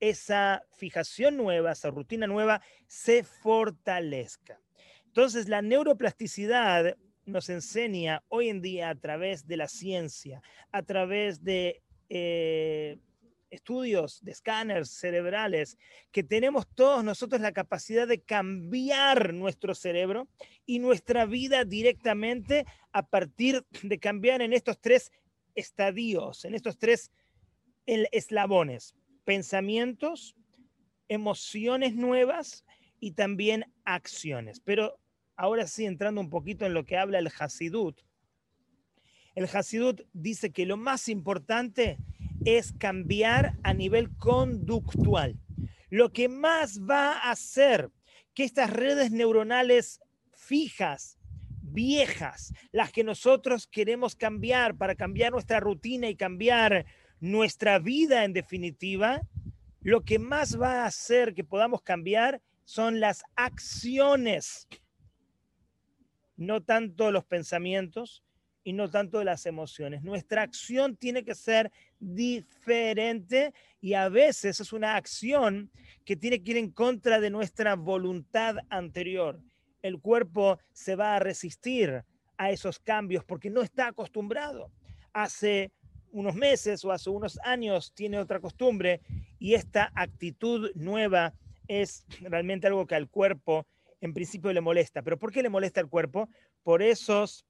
esa 0.00 0.62
fijación 0.76 1.36
nueva, 1.36 1.72
esa 1.72 1.90
rutina 1.90 2.26
nueva, 2.26 2.60
se 2.86 3.24
fortalezca. 3.24 4.60
Entonces, 5.06 5.48
la 5.48 5.62
neuroplasticidad 5.62 6.96
nos 7.24 7.48
enseña 7.48 8.22
hoy 8.28 8.48
en 8.48 8.60
día 8.60 8.90
a 8.90 8.94
través 8.94 9.46
de 9.46 9.56
la 9.56 9.68
ciencia, 9.68 10.42
a 10.72 10.82
través 10.82 11.42
de 11.42 11.82
eh, 12.10 12.98
estudios 13.54 14.22
de 14.22 14.32
escáneres 14.32 14.90
cerebrales, 14.90 15.78
que 16.12 16.22
tenemos 16.22 16.66
todos 16.74 17.02
nosotros 17.04 17.40
la 17.40 17.52
capacidad 17.52 18.06
de 18.06 18.20
cambiar 18.20 19.32
nuestro 19.32 19.74
cerebro 19.74 20.28
y 20.66 20.78
nuestra 20.78 21.26
vida 21.26 21.64
directamente 21.64 22.66
a 22.92 23.06
partir 23.06 23.64
de 23.82 23.98
cambiar 23.98 24.42
en 24.42 24.52
estos 24.52 24.80
tres 24.80 25.10
estadios, 25.54 26.44
en 26.44 26.54
estos 26.54 26.78
tres 26.78 27.10
eslabones, 27.86 28.94
pensamientos, 29.24 30.34
emociones 31.08 31.94
nuevas 31.94 32.64
y 33.00 33.12
también 33.12 33.72
acciones. 33.84 34.60
Pero 34.60 34.98
ahora 35.36 35.66
sí, 35.66 35.84
entrando 35.84 36.20
un 36.20 36.30
poquito 36.30 36.66
en 36.66 36.74
lo 36.74 36.84
que 36.84 36.96
habla 36.96 37.18
el 37.18 37.30
Hasidut, 37.38 38.00
el 39.34 39.48
Hasidut 39.52 40.02
dice 40.12 40.52
que 40.52 40.64
lo 40.64 40.76
más 40.76 41.08
importante 41.08 41.98
es 42.44 42.72
cambiar 42.72 43.58
a 43.62 43.74
nivel 43.74 44.14
conductual. 44.16 45.38
Lo 45.90 46.12
que 46.12 46.28
más 46.28 46.80
va 46.80 47.12
a 47.12 47.30
hacer 47.30 47.90
que 48.34 48.44
estas 48.44 48.70
redes 48.70 49.10
neuronales 49.10 50.00
fijas, 50.32 51.18
viejas, 51.62 52.52
las 52.72 52.92
que 52.92 53.04
nosotros 53.04 53.66
queremos 53.66 54.16
cambiar 54.16 54.76
para 54.76 54.94
cambiar 54.94 55.32
nuestra 55.32 55.60
rutina 55.60 56.08
y 56.08 56.16
cambiar 56.16 56.84
nuestra 57.20 57.78
vida 57.78 58.24
en 58.24 58.32
definitiva, 58.32 59.22
lo 59.80 60.02
que 60.02 60.18
más 60.18 60.60
va 60.60 60.82
a 60.82 60.86
hacer 60.86 61.34
que 61.34 61.44
podamos 61.44 61.82
cambiar 61.82 62.42
son 62.64 63.00
las 63.00 63.22
acciones, 63.36 64.66
no 66.36 66.62
tanto 66.62 67.12
los 67.12 67.24
pensamientos, 67.24 68.24
y 68.64 68.72
no 68.72 68.90
tanto 68.90 69.22
las 69.22 69.44
emociones. 69.46 70.02
Nuestra 70.02 70.42
acción 70.42 70.96
tiene 70.96 71.22
que 71.22 71.34
ser 71.34 71.70
diferente 72.04 73.54
y 73.80 73.94
a 73.94 74.08
veces 74.08 74.60
es 74.60 74.72
una 74.72 74.96
acción 74.96 75.70
que 76.04 76.16
tiene 76.16 76.42
que 76.42 76.52
ir 76.52 76.56
en 76.58 76.70
contra 76.70 77.20
de 77.20 77.30
nuestra 77.30 77.74
voluntad 77.76 78.56
anterior. 78.68 79.40
El 79.82 80.00
cuerpo 80.00 80.58
se 80.72 80.96
va 80.96 81.16
a 81.16 81.18
resistir 81.18 82.04
a 82.36 82.50
esos 82.50 82.78
cambios 82.78 83.24
porque 83.24 83.50
no 83.50 83.62
está 83.62 83.88
acostumbrado. 83.88 84.70
Hace 85.12 85.72
unos 86.12 86.34
meses 86.34 86.84
o 86.84 86.92
hace 86.92 87.10
unos 87.10 87.38
años 87.44 87.92
tiene 87.94 88.18
otra 88.18 88.40
costumbre 88.40 89.00
y 89.38 89.54
esta 89.54 89.90
actitud 89.94 90.70
nueva 90.74 91.34
es 91.68 92.06
realmente 92.20 92.66
algo 92.66 92.86
que 92.86 92.94
al 92.94 93.08
cuerpo 93.08 93.66
en 94.00 94.12
principio 94.12 94.52
le 94.52 94.60
molesta. 94.60 95.02
¿Pero 95.02 95.18
por 95.18 95.32
qué 95.32 95.42
le 95.42 95.48
molesta 95.48 95.80
al 95.80 95.88
cuerpo? 95.88 96.28
Por 96.62 96.82
esos 96.82 97.44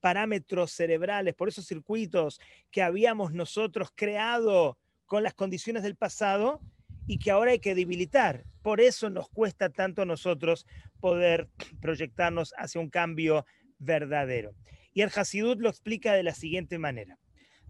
parámetros 0.00 0.72
cerebrales, 0.72 1.34
por 1.34 1.48
esos 1.48 1.66
circuitos 1.66 2.40
que 2.70 2.82
habíamos 2.82 3.32
nosotros 3.32 3.90
creado 3.94 4.78
con 5.06 5.22
las 5.22 5.34
condiciones 5.34 5.82
del 5.82 5.96
pasado 5.96 6.60
y 7.06 7.18
que 7.18 7.30
ahora 7.30 7.52
hay 7.52 7.58
que 7.58 7.74
debilitar. 7.74 8.44
Por 8.62 8.80
eso 8.80 9.10
nos 9.10 9.28
cuesta 9.30 9.70
tanto 9.70 10.02
a 10.02 10.06
nosotros 10.06 10.66
poder 11.00 11.48
proyectarnos 11.80 12.52
hacia 12.56 12.80
un 12.80 12.90
cambio 12.90 13.46
verdadero. 13.78 14.54
Y 14.92 15.02
el 15.02 15.10
Hasidut 15.14 15.60
lo 15.60 15.68
explica 15.68 16.12
de 16.12 16.22
la 16.22 16.34
siguiente 16.34 16.78
manera. 16.78 17.18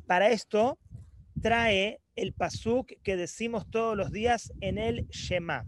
Para 0.06 0.30
esto 0.30 0.78
trae 1.40 2.00
el 2.16 2.32
pasuk 2.32 2.92
que 3.02 3.16
decimos 3.16 3.70
todos 3.70 3.96
los 3.96 4.10
días 4.10 4.52
en 4.60 4.78
el 4.78 5.06
Shema. 5.08 5.66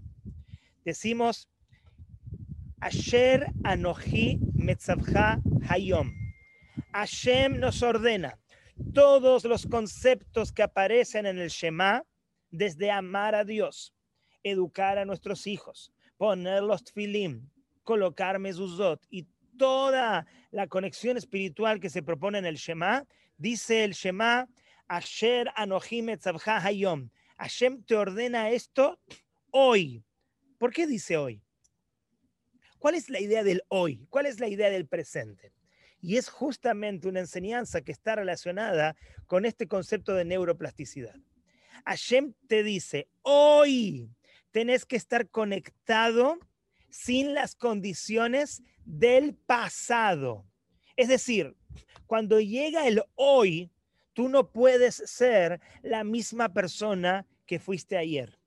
Decimos, 0.85 1.49
Asher 2.81 3.47
Anoji 3.63 4.41
Metzavcha 4.55 5.41
Hayom. 5.69 6.30
Hashem 6.93 7.61
nos 7.61 7.83
ordena 7.83 8.39
todos 8.95 9.45
los 9.45 9.67
conceptos 9.67 10.53
que 10.53 10.63
aparecen 10.63 11.27
en 11.27 11.39
el 11.39 11.49
Shema, 11.49 12.05
desde 12.51 12.91
amar 12.91 13.35
a 13.35 13.45
Dios, 13.45 13.95
educar 14.43 14.99
a 14.99 15.05
nuestros 15.05 15.47
hijos, 15.47 15.93
poner 16.17 16.63
los 16.63 16.83
tfilim, 16.83 17.49
colocar 17.85 18.39
mezuzot 18.39 19.01
y 19.09 19.27
toda 19.57 20.27
la 20.51 20.67
conexión 20.67 21.17
espiritual 21.17 21.79
que 21.79 21.91
se 21.91 22.03
propone 22.03 22.39
en 22.39 22.47
el 22.47 22.57
Shema, 22.57 23.05
dice 23.37 23.85
el 23.85 23.93
Shema, 23.93 24.49
Asher 24.89 25.53
Anohim 25.55 26.09
Hayom. 26.47 27.11
Hashem 27.37 27.85
te 27.85 27.95
ordena 27.95 28.51
esto 28.51 28.99
hoy. 29.51 30.03
¿Por 30.59 30.73
qué 30.73 30.87
dice 30.87 31.17
hoy? 31.17 31.41
¿Cuál 32.79 32.97
es 32.97 33.09
la 33.09 33.21
idea 33.21 33.45
del 33.45 33.63
hoy? 33.69 34.07
¿Cuál 34.11 34.27
es 34.27 34.41
la 34.41 34.49
idea 34.49 34.71
del 34.71 34.89
presente? 34.89 35.53
Y 36.01 36.17
es 36.17 36.29
justamente 36.29 37.09
una 37.09 37.21
enseñanza 37.21 37.83
que 37.83 37.93
está 37.93 38.17
relacionada 38.17 38.97
con 39.27 39.45
este 39.45 39.69
concepto 39.69 40.15
de 40.15 40.25
neuroplasticidad. 40.25 41.15
Hashem 41.85 42.35
te 42.47 42.63
dice, 42.63 43.09
hoy 43.23 44.11
tenés 44.51 44.85
que 44.85 44.97
estar 44.97 45.29
conectado 45.29 46.39
sin 46.89 47.35
las 47.35 47.55
condiciones 47.55 48.63
del 48.85 49.35
pasado. 49.35 50.47
Es 50.97 51.09
decir, 51.09 51.55
cuando 52.07 52.41
llega 52.41 52.87
el 52.87 53.03
hoy, 53.15 53.71
tú 54.13 54.29
no 54.29 54.51
puedes 54.51 54.97
ser 54.97 55.61
la 55.83 56.05
misma 56.05 56.53
persona 56.53 57.27
que 57.47 57.59
fuiste 57.59 57.97
ayer. 57.97 58.39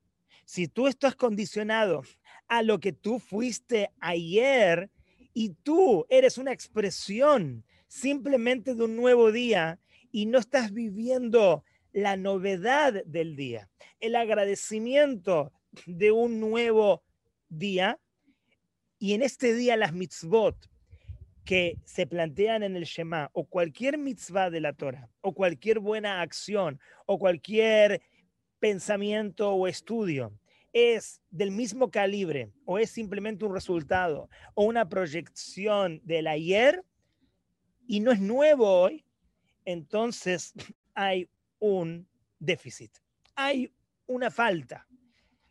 Si 0.44 0.68
tú 0.68 0.86
estás 0.86 1.16
condicionado 1.16 2.02
a 2.48 2.62
lo 2.62 2.78
que 2.78 2.92
tú 2.92 3.18
fuiste 3.18 3.90
ayer 4.00 4.90
y 5.34 5.50
tú 5.50 6.06
eres 6.08 6.38
una 6.38 6.52
expresión 6.52 7.64
simplemente 7.88 8.74
de 8.74 8.84
un 8.84 8.96
nuevo 8.96 9.32
día 9.32 9.80
y 10.12 10.26
no 10.26 10.38
estás 10.38 10.72
viviendo 10.72 11.64
la 11.92 12.16
novedad 12.16 13.04
del 13.04 13.36
día, 13.36 13.68
el 14.00 14.16
agradecimiento 14.16 15.52
de 15.86 16.12
un 16.12 16.40
nuevo 16.40 17.02
día, 17.48 17.98
y 18.98 19.12
en 19.14 19.22
este 19.22 19.54
día 19.54 19.76
las 19.76 19.92
mitzvot 19.92 20.56
que 21.44 21.76
se 21.84 22.06
plantean 22.06 22.62
en 22.62 22.76
el 22.76 22.84
Shema 22.84 23.28
o 23.32 23.44
cualquier 23.44 23.98
mitzvah 23.98 24.50
de 24.50 24.60
la 24.60 24.72
Torah 24.72 25.10
o 25.20 25.34
cualquier 25.34 25.78
buena 25.78 26.22
acción 26.22 26.80
o 27.06 27.18
cualquier 27.18 28.00
pensamiento 28.60 29.52
o 29.52 29.66
estudio 29.66 30.32
es 30.74 31.22
del 31.30 31.52
mismo 31.52 31.90
calibre 31.90 32.50
o 32.66 32.78
es 32.78 32.90
simplemente 32.90 33.44
un 33.44 33.54
resultado 33.54 34.28
o 34.54 34.64
una 34.64 34.88
proyección 34.88 36.00
del 36.04 36.26
ayer 36.26 36.84
y 37.86 38.00
no 38.00 38.10
es 38.10 38.20
nuevo 38.20 38.68
hoy, 38.68 39.04
entonces 39.64 40.52
hay 40.94 41.30
un 41.60 42.06
déficit, 42.40 42.90
hay 43.36 43.72
una 44.06 44.30
falta. 44.30 44.86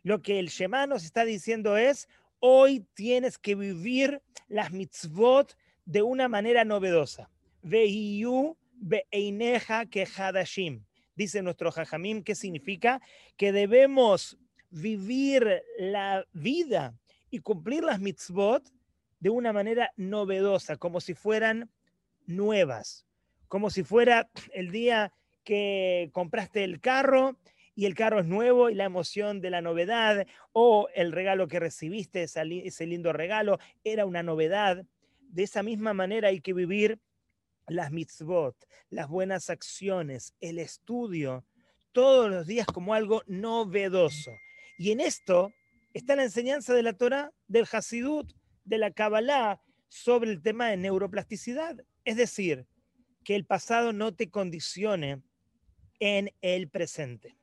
Lo 0.02 0.20
que 0.20 0.38
el 0.38 0.48
Shema 0.48 0.86
nos 0.86 1.04
está 1.04 1.24
diciendo 1.24 1.78
es, 1.78 2.06
hoy 2.38 2.86
tienes 2.92 3.38
que 3.38 3.54
vivir 3.54 4.20
las 4.48 4.70
mitzvot 4.70 5.56
de 5.86 6.02
una 6.02 6.28
manera 6.28 6.64
novedosa. 6.66 7.30
Vehiyu 7.62 8.58
beeineja 8.74 9.86
que 9.86 10.06
hadashim. 10.06 10.84
Dice 11.16 11.40
nuestro 11.40 11.70
Jajamim, 11.72 12.22
¿qué 12.22 12.34
significa? 12.34 13.00
Que 13.38 13.52
debemos 13.52 14.36
vivir 14.74 15.62
la 15.78 16.26
vida 16.32 16.98
y 17.30 17.38
cumplir 17.38 17.84
las 17.84 18.00
mitzvot 18.00 18.68
de 19.20 19.30
una 19.30 19.52
manera 19.52 19.92
novedosa, 19.96 20.76
como 20.76 21.00
si 21.00 21.14
fueran 21.14 21.70
nuevas, 22.26 23.06
como 23.46 23.70
si 23.70 23.84
fuera 23.84 24.28
el 24.52 24.72
día 24.72 25.12
que 25.44 26.10
compraste 26.12 26.64
el 26.64 26.80
carro 26.80 27.38
y 27.76 27.86
el 27.86 27.94
carro 27.94 28.18
es 28.18 28.26
nuevo 28.26 28.68
y 28.68 28.74
la 28.74 28.84
emoción 28.84 29.40
de 29.40 29.50
la 29.50 29.62
novedad 29.62 30.26
o 30.52 30.88
el 30.94 31.12
regalo 31.12 31.46
que 31.46 31.60
recibiste, 31.60 32.24
ese 32.24 32.86
lindo 32.86 33.12
regalo, 33.12 33.58
era 33.84 34.06
una 34.06 34.22
novedad. 34.22 34.84
De 35.20 35.44
esa 35.44 35.62
misma 35.62 35.94
manera 35.94 36.28
hay 36.28 36.40
que 36.40 36.52
vivir 36.52 36.98
las 37.68 37.92
mitzvot, 37.92 38.56
las 38.90 39.08
buenas 39.08 39.50
acciones, 39.50 40.34
el 40.40 40.58
estudio, 40.58 41.44
todos 41.92 42.28
los 42.28 42.46
días 42.46 42.66
como 42.66 42.92
algo 42.92 43.22
novedoso. 43.26 44.32
Y 44.76 44.92
en 44.92 45.00
esto 45.00 45.52
está 45.92 46.16
la 46.16 46.24
enseñanza 46.24 46.74
de 46.74 46.82
la 46.82 46.94
Torah, 46.94 47.32
del 47.46 47.66
Hasidut, 47.70 48.32
de 48.64 48.78
la 48.78 48.90
Kabbalah, 48.90 49.60
sobre 49.88 50.30
el 50.30 50.42
tema 50.42 50.68
de 50.68 50.76
neuroplasticidad. 50.76 51.84
Es 52.04 52.16
decir, 52.16 52.66
que 53.22 53.36
el 53.36 53.46
pasado 53.46 53.92
no 53.92 54.14
te 54.14 54.30
condicione 54.30 55.22
en 56.00 56.30
el 56.42 56.68
presente. 56.68 57.36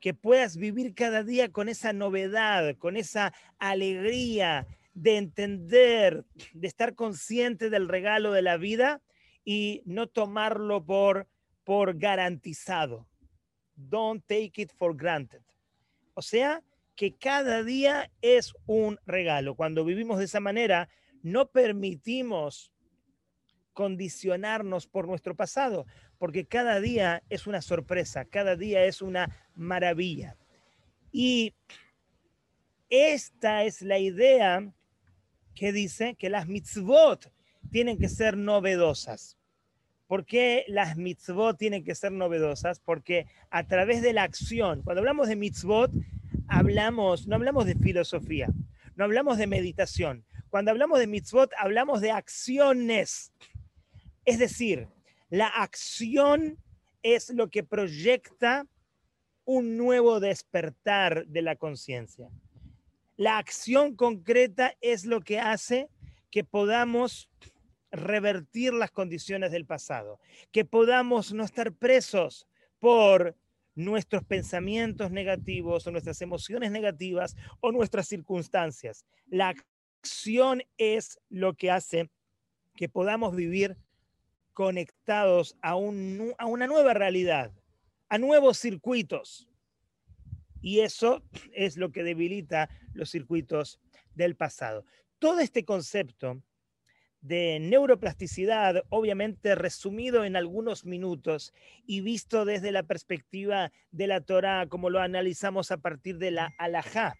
Que 0.00 0.14
puedas 0.14 0.56
vivir 0.56 0.94
cada 0.94 1.22
día 1.22 1.50
con 1.50 1.68
esa 1.68 1.92
novedad, 1.92 2.76
con 2.76 2.96
esa 2.96 3.32
alegría 3.58 4.66
de 4.94 5.16
entender, 5.16 6.24
de 6.52 6.68
estar 6.68 6.94
consciente 6.94 7.70
del 7.70 7.88
regalo 7.88 8.32
de 8.32 8.42
la 8.42 8.56
vida 8.56 9.00
y 9.44 9.82
no 9.86 10.08
tomarlo 10.08 10.84
por, 10.84 11.28
por 11.64 11.96
garantizado. 11.96 13.08
Don't 13.74 14.24
take 14.26 14.60
it 14.60 14.72
for 14.76 14.94
granted. 14.94 15.42
O 16.14 16.22
sea, 16.22 16.62
que 16.94 17.16
cada 17.16 17.62
día 17.62 18.10
es 18.20 18.54
un 18.66 18.98
regalo. 19.06 19.54
Cuando 19.54 19.84
vivimos 19.84 20.18
de 20.18 20.24
esa 20.24 20.40
manera, 20.40 20.88
no 21.22 21.50
permitimos 21.50 22.72
condicionarnos 23.72 24.86
por 24.86 25.06
nuestro 25.06 25.34
pasado, 25.34 25.86
porque 26.18 26.46
cada 26.46 26.80
día 26.80 27.22
es 27.30 27.46
una 27.46 27.62
sorpresa, 27.62 28.24
cada 28.24 28.56
día 28.56 28.84
es 28.84 29.00
una 29.02 29.48
maravilla. 29.54 30.36
Y 31.10 31.54
esta 32.90 33.64
es 33.64 33.82
la 33.82 33.98
idea 33.98 34.70
que 35.54 35.72
dice 35.72 36.14
que 36.14 36.30
las 36.30 36.46
mitzvot 36.46 37.32
tienen 37.70 37.98
que 37.98 38.08
ser 38.08 38.36
novedosas. 38.36 39.38
¿Por 40.06 40.26
qué 40.26 40.64
las 40.68 40.96
mitzvot 40.98 41.56
tienen 41.56 41.84
que 41.84 41.94
ser 41.94 42.12
novedosas? 42.12 42.80
Porque 42.80 43.26
a 43.50 43.66
través 43.66 44.02
de 44.02 44.12
la 44.12 44.24
acción, 44.24 44.82
cuando 44.82 45.00
hablamos 45.00 45.28
de 45.28 45.36
mitzvot, 45.36 45.90
hablamos, 46.52 47.26
no 47.26 47.36
hablamos 47.36 47.66
de 47.66 47.74
filosofía, 47.74 48.48
no 48.94 49.04
hablamos 49.04 49.38
de 49.38 49.46
meditación. 49.46 50.24
Cuando 50.50 50.70
hablamos 50.70 50.98
de 50.98 51.06
mitzvot, 51.06 51.50
hablamos 51.58 52.00
de 52.02 52.10
acciones. 52.10 53.32
Es 54.24 54.38
decir, 54.38 54.88
la 55.30 55.46
acción 55.46 56.58
es 57.02 57.30
lo 57.30 57.48
que 57.48 57.64
proyecta 57.64 58.66
un 59.44 59.76
nuevo 59.78 60.20
despertar 60.20 61.26
de 61.26 61.42
la 61.42 61.56
conciencia. 61.56 62.28
La 63.16 63.38
acción 63.38 63.96
concreta 63.96 64.76
es 64.80 65.06
lo 65.06 65.20
que 65.20 65.40
hace 65.40 65.88
que 66.30 66.44
podamos 66.44 67.30
revertir 67.90 68.72
las 68.72 68.90
condiciones 68.90 69.52
del 69.52 69.66
pasado, 69.66 70.20
que 70.50 70.64
podamos 70.64 71.32
no 71.32 71.44
estar 71.44 71.72
presos 71.72 72.46
por 72.78 73.36
nuestros 73.74 74.24
pensamientos 74.24 75.10
negativos 75.10 75.86
o 75.86 75.90
nuestras 75.90 76.20
emociones 76.22 76.70
negativas 76.70 77.36
o 77.60 77.72
nuestras 77.72 78.06
circunstancias. 78.08 79.04
La 79.26 79.54
acción 80.02 80.62
es 80.76 81.18
lo 81.28 81.54
que 81.54 81.70
hace 81.70 82.10
que 82.74 82.88
podamos 82.88 83.34
vivir 83.34 83.76
conectados 84.52 85.56
a, 85.62 85.76
un, 85.76 86.34
a 86.38 86.46
una 86.46 86.66
nueva 86.66 86.94
realidad, 86.94 87.52
a 88.08 88.18
nuevos 88.18 88.58
circuitos. 88.58 89.48
Y 90.60 90.80
eso 90.80 91.22
es 91.52 91.76
lo 91.76 91.90
que 91.90 92.02
debilita 92.02 92.68
los 92.92 93.10
circuitos 93.10 93.80
del 94.14 94.36
pasado. 94.36 94.84
Todo 95.18 95.40
este 95.40 95.64
concepto 95.64 96.42
de 97.22 97.58
neuroplasticidad, 97.60 98.82
obviamente 98.88 99.54
resumido 99.54 100.24
en 100.24 100.34
algunos 100.34 100.84
minutos 100.84 101.54
y 101.86 102.00
visto 102.00 102.44
desde 102.44 102.72
la 102.72 102.82
perspectiva 102.82 103.70
de 103.92 104.08
la 104.08 104.20
Torah, 104.20 104.66
como 104.68 104.90
lo 104.90 105.00
analizamos 105.00 105.70
a 105.70 105.78
partir 105.78 106.18
de 106.18 106.32
la 106.32 106.52
alajá, 106.58 107.14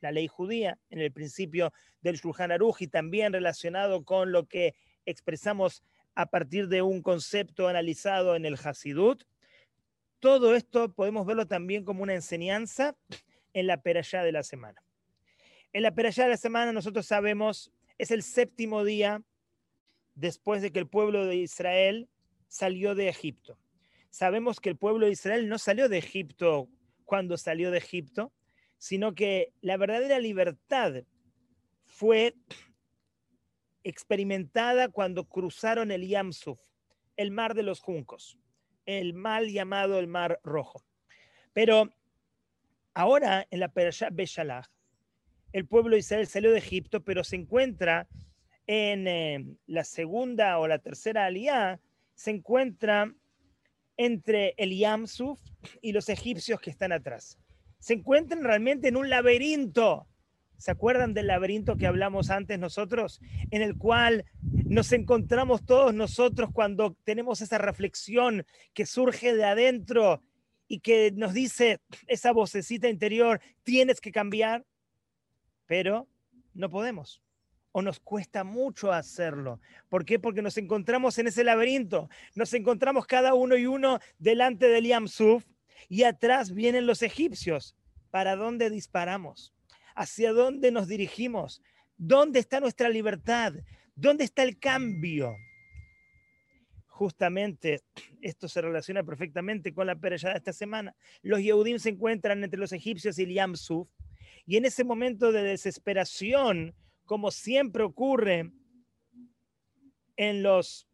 la 0.00 0.12
ley 0.12 0.28
judía, 0.28 0.78
en 0.90 1.00
el 1.00 1.12
principio 1.12 1.72
del 2.02 2.16
Shulchan 2.16 2.52
Aruch 2.52 2.80
y 2.80 2.86
también 2.86 3.32
relacionado 3.32 4.04
con 4.04 4.30
lo 4.30 4.46
que 4.46 4.76
expresamos 5.04 5.82
a 6.14 6.26
partir 6.26 6.68
de 6.68 6.82
un 6.82 7.02
concepto 7.02 7.66
analizado 7.66 8.36
en 8.36 8.44
el 8.44 8.54
Hasidut. 8.54 9.24
Todo 10.20 10.54
esto 10.54 10.92
podemos 10.92 11.26
verlo 11.26 11.46
también 11.46 11.84
como 11.84 12.04
una 12.04 12.14
enseñanza 12.14 12.96
en 13.54 13.66
la 13.66 13.82
perashá 13.82 14.22
de 14.22 14.32
la 14.32 14.44
semana. 14.44 14.84
En 15.72 15.82
la 15.82 15.94
perashá 15.94 16.24
de 16.24 16.30
la 16.30 16.36
semana 16.36 16.72
nosotros 16.72 17.06
sabemos, 17.06 17.72
es 17.98 18.12
el 18.12 18.22
séptimo 18.22 18.84
día 18.84 19.22
después 20.18 20.62
de 20.62 20.72
que 20.72 20.80
el 20.80 20.88
pueblo 20.88 21.26
de 21.26 21.36
Israel 21.36 22.08
salió 22.48 22.94
de 22.94 23.08
Egipto. 23.08 23.56
Sabemos 24.10 24.58
que 24.58 24.68
el 24.68 24.76
pueblo 24.76 25.06
de 25.06 25.12
Israel 25.12 25.48
no 25.48 25.58
salió 25.58 25.88
de 25.88 25.98
Egipto 25.98 26.68
cuando 27.04 27.36
salió 27.36 27.70
de 27.70 27.78
Egipto, 27.78 28.32
sino 28.78 29.14
que 29.14 29.52
la 29.60 29.76
verdadera 29.76 30.18
libertad 30.18 31.04
fue 31.84 32.34
experimentada 33.84 34.88
cuando 34.88 35.24
cruzaron 35.24 35.92
el 35.92 36.06
Yamsuf, 36.06 36.58
el 37.16 37.30
mar 37.30 37.54
de 37.54 37.62
los 37.62 37.80
juncos, 37.80 38.38
el 38.86 39.14
mal 39.14 39.48
llamado 39.48 40.00
el 40.00 40.08
mar 40.08 40.40
rojo. 40.42 40.84
Pero 41.52 41.90
ahora 42.92 43.46
en 43.50 43.60
la 43.60 43.68
Perashá 43.68 44.08
Beshalach, 44.10 44.68
el 45.52 45.66
pueblo 45.66 45.94
de 45.94 46.00
Israel 46.00 46.26
salió 46.26 46.50
de 46.50 46.58
Egipto, 46.58 47.04
pero 47.04 47.22
se 47.22 47.36
encuentra 47.36 48.08
en 48.68 49.08
eh, 49.08 49.44
la 49.66 49.82
segunda 49.82 50.58
o 50.58 50.68
la 50.68 50.78
tercera 50.78 51.24
aliyah 51.24 51.80
se 52.14 52.30
encuentra 52.30 53.12
entre 53.96 54.54
el 54.58 54.76
Yamsuf 54.76 55.40
y 55.80 55.92
los 55.92 56.08
egipcios 56.10 56.60
que 56.60 56.70
están 56.70 56.92
atrás. 56.92 57.38
Se 57.80 57.94
encuentran 57.94 58.44
realmente 58.44 58.88
en 58.88 58.96
un 58.96 59.08
laberinto. 59.08 60.06
¿Se 60.58 60.70
acuerdan 60.70 61.14
del 61.14 61.28
laberinto 61.28 61.76
que 61.76 61.86
hablamos 61.86 62.30
antes 62.30 62.58
nosotros? 62.58 63.20
En 63.50 63.62
el 63.62 63.78
cual 63.78 64.26
nos 64.42 64.92
encontramos 64.92 65.64
todos 65.64 65.94
nosotros 65.94 66.50
cuando 66.52 66.94
tenemos 67.04 67.40
esa 67.40 67.58
reflexión 67.58 68.44
que 68.74 68.84
surge 68.84 69.34
de 69.34 69.44
adentro 69.44 70.22
y 70.66 70.80
que 70.80 71.12
nos 71.12 71.32
dice 71.32 71.80
esa 72.06 72.32
vocecita 72.32 72.88
interior, 72.88 73.40
tienes 73.62 74.00
que 74.00 74.12
cambiar, 74.12 74.66
pero 75.66 76.06
no 76.52 76.68
podemos 76.68 77.22
nos 77.82 78.00
cuesta 78.00 78.44
mucho 78.44 78.92
hacerlo. 78.92 79.60
¿Por 79.88 80.04
qué? 80.04 80.18
Porque 80.18 80.42
nos 80.42 80.56
encontramos 80.56 81.18
en 81.18 81.26
ese 81.26 81.44
laberinto, 81.44 82.08
nos 82.34 82.52
encontramos 82.54 83.06
cada 83.06 83.34
uno 83.34 83.56
y 83.56 83.66
uno 83.66 83.98
delante 84.18 84.68
del 84.68 84.86
Yamsuf 84.86 85.44
y 85.88 86.04
atrás 86.04 86.52
vienen 86.52 86.86
los 86.86 87.02
egipcios. 87.02 87.76
¿Para 88.10 88.36
dónde 88.36 88.70
disparamos? 88.70 89.54
¿Hacia 89.94 90.32
dónde 90.32 90.70
nos 90.70 90.88
dirigimos? 90.88 91.62
¿Dónde 91.96 92.38
está 92.38 92.60
nuestra 92.60 92.88
libertad? 92.88 93.54
¿Dónde 93.94 94.24
está 94.24 94.44
el 94.44 94.58
cambio? 94.58 95.36
Justamente 96.86 97.82
esto 98.22 98.48
se 98.48 98.60
relaciona 98.60 99.04
perfectamente 99.04 99.72
con 99.72 99.86
la 99.86 99.96
pereyada 99.96 100.34
de 100.34 100.38
esta 100.38 100.52
semana. 100.52 100.96
Los 101.22 101.40
Yehudim 101.40 101.78
se 101.78 101.90
encuentran 101.90 102.42
entre 102.42 102.58
los 102.58 102.72
egipcios 102.72 103.18
y 103.18 103.24
el 103.24 103.34
Yamsuf, 103.34 103.88
y 104.46 104.56
en 104.56 104.64
ese 104.64 104.82
momento 104.82 105.30
de 105.30 105.42
desesperación, 105.42 106.74
como 107.08 107.30
siempre 107.30 107.82
ocurre 107.82 108.52
en 110.16 110.42
los 110.42 110.86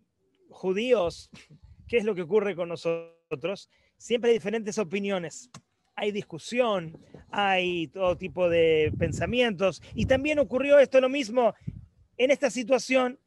judíos, 0.48 1.28
¿qué 1.88 1.98
es 1.98 2.04
lo 2.04 2.14
que 2.14 2.22
ocurre 2.22 2.54
con 2.54 2.68
nosotros? 2.68 3.68
Siempre 3.98 4.30
hay 4.30 4.36
diferentes 4.36 4.78
opiniones, 4.78 5.50
hay 5.96 6.12
discusión, 6.12 6.96
hay 7.30 7.88
todo 7.88 8.16
tipo 8.16 8.48
de 8.48 8.92
pensamientos. 8.96 9.82
Y 9.94 10.06
también 10.06 10.38
ocurrió 10.38 10.78
esto 10.78 11.00
lo 11.00 11.08
mismo 11.08 11.52
en 12.16 12.30
esta 12.30 12.48
situación 12.48 13.18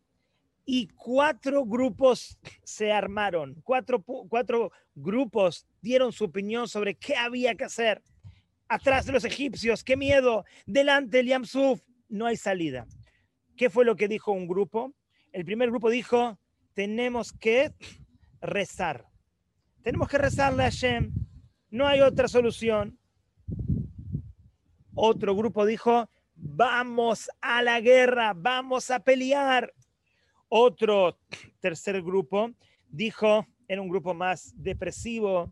y 0.65 0.87
cuatro 0.87 1.65
grupos 1.65 2.37
se 2.63 2.91
armaron, 2.91 3.61
cuatro, 3.63 4.01
cuatro 4.01 4.71
grupos 4.95 5.67
dieron 5.81 6.13
su 6.13 6.25
opinión 6.25 6.69
sobre 6.69 6.95
qué 6.95 7.15
había 7.15 7.55
que 7.55 7.65
hacer. 7.65 8.01
Atrás 8.69 9.05
de 9.05 9.13
los 9.13 9.25
egipcios, 9.25 9.83
qué 9.83 9.95
miedo, 9.95 10.45
delante 10.65 11.19
el 11.19 11.27
Yamsuf, 11.27 11.81
no 12.09 12.25
hay 12.25 12.37
salida. 12.37 12.87
¿Qué 13.55 13.69
fue 13.69 13.85
lo 13.85 13.95
que 13.95 14.07
dijo 14.07 14.31
un 14.31 14.47
grupo? 14.47 14.93
El 15.31 15.45
primer 15.45 15.69
grupo 15.69 15.89
dijo, 15.89 16.39
tenemos 16.73 17.33
que 17.33 17.73
rezar. 18.41 19.07
Tenemos 19.81 20.07
que 20.07 20.17
rezarle 20.17 20.63
a 20.63 20.65
Hashem. 20.65 21.11
No 21.69 21.87
hay 21.87 22.01
otra 22.01 22.27
solución. 22.27 22.97
Otro 24.93 25.35
grupo 25.35 25.65
dijo, 25.65 26.09
vamos 26.35 27.29
a 27.41 27.61
la 27.61 27.81
guerra, 27.81 28.33
vamos 28.35 28.89
a 28.91 28.99
pelear. 28.99 29.73
Otro 30.49 31.19
tercer 31.59 32.01
grupo 32.01 32.51
dijo, 32.87 33.45
era 33.67 33.81
un 33.81 33.89
grupo 33.89 34.13
más 34.13 34.53
depresivo, 34.55 35.51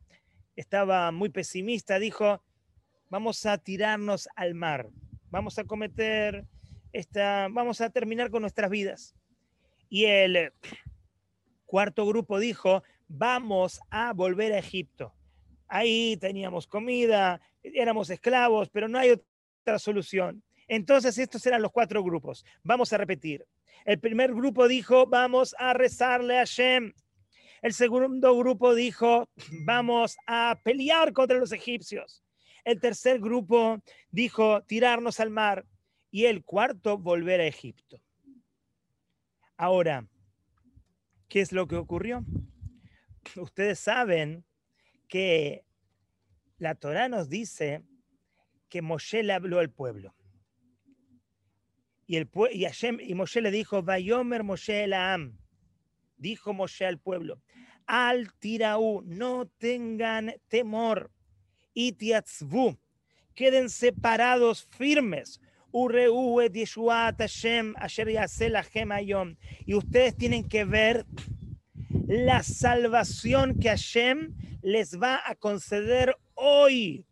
estaba 0.55 1.11
muy 1.11 1.29
pesimista, 1.29 1.99
dijo, 1.99 2.41
vamos 3.09 3.45
a 3.45 3.57
tirarnos 3.57 4.29
al 4.35 4.55
mar 4.55 4.89
vamos 5.29 5.57
a 5.59 5.63
cometer 5.63 6.45
esta, 6.91 7.47
vamos 7.51 7.81
a 7.81 7.89
terminar 7.89 8.29
con 8.29 8.41
nuestras 8.41 8.69
vidas. 8.69 9.15
Y 9.89 10.05
el 10.05 10.51
cuarto 11.65 12.05
grupo 12.05 12.39
dijo, 12.39 12.83
vamos 13.07 13.79
a 13.89 14.13
volver 14.13 14.53
a 14.53 14.59
Egipto. 14.59 15.13
Ahí 15.67 16.17
teníamos 16.17 16.67
comida, 16.67 17.41
éramos 17.63 18.09
esclavos, 18.09 18.69
pero 18.69 18.87
no 18.87 18.97
hay 18.97 19.11
otra 19.11 19.79
solución. 19.79 20.43
Entonces 20.67 21.17
estos 21.17 21.45
eran 21.45 21.61
los 21.61 21.71
cuatro 21.71 22.03
grupos. 22.03 22.45
Vamos 22.63 22.91
a 22.93 22.97
repetir. 22.97 23.45
El 23.83 23.99
primer 23.99 24.33
grupo 24.33 24.67
dijo, 24.67 25.05
vamos 25.05 25.55
a 25.59 25.73
rezarle 25.73 26.39
a 26.39 26.45
Shem. 26.45 26.93
El 27.61 27.73
segundo 27.73 28.37
grupo 28.37 28.73
dijo, 28.73 29.29
vamos 29.65 30.17
a 30.27 30.59
pelear 30.63 31.13
contra 31.13 31.37
los 31.37 31.51
egipcios. 31.51 32.24
El 32.65 32.79
tercer 32.79 33.19
grupo 33.19 33.79
dijo 34.09 34.63
tirarnos 34.63 35.19
al 35.19 35.29
mar 35.29 35.67
y 36.09 36.25
el 36.25 36.43
cuarto 36.43 36.97
volver 36.97 37.39
a 37.39 37.45
Egipto. 37.45 38.01
Ahora, 39.55 40.07
¿qué 41.29 41.41
es 41.41 41.51
lo 41.51 41.67
que 41.67 41.75
ocurrió? 41.75 42.25
Ustedes 43.35 43.79
saben 43.79 44.43
que 45.07 45.63
la 46.57 46.73
Torá 46.73 47.07
nos 47.07 47.29
dice 47.29 47.83
que 48.67 48.81
Moshe 48.81 49.21
le 49.21 49.33
habló 49.33 49.59
al 49.59 49.69
pueblo. 49.69 50.15
Y, 52.07 52.17
el, 52.17 52.29
y, 52.51 53.13
Moshe 53.13 53.41
le 53.41 53.51
dijo, 53.51 53.83
Vayomer 53.83 54.43
Moshe 54.43 54.91
Am. 54.93 55.37
Dijo 56.17 56.53
Moshe 56.53 56.85
al 56.85 56.97
pueblo, 56.97 57.41
al 57.85 58.33
tiraú, 58.39 59.03
no 59.05 59.47
tengan 59.57 60.33
temor 60.47 61.11
itiatzvu, 61.75 62.75
queden 63.35 63.69
separados 63.69 64.67
firmes. 64.71 65.39
Y 69.65 69.73
ustedes 69.73 70.15
tienen 70.15 70.47
que 70.47 70.63
ver 70.63 71.05
la 72.07 72.43
salvación 72.43 73.59
que 73.59 73.69
Hashem 73.69 74.33
les 74.61 74.99
va 74.99 75.21
a 75.25 75.35
conceder 75.35 76.15
hoy. 76.33 77.05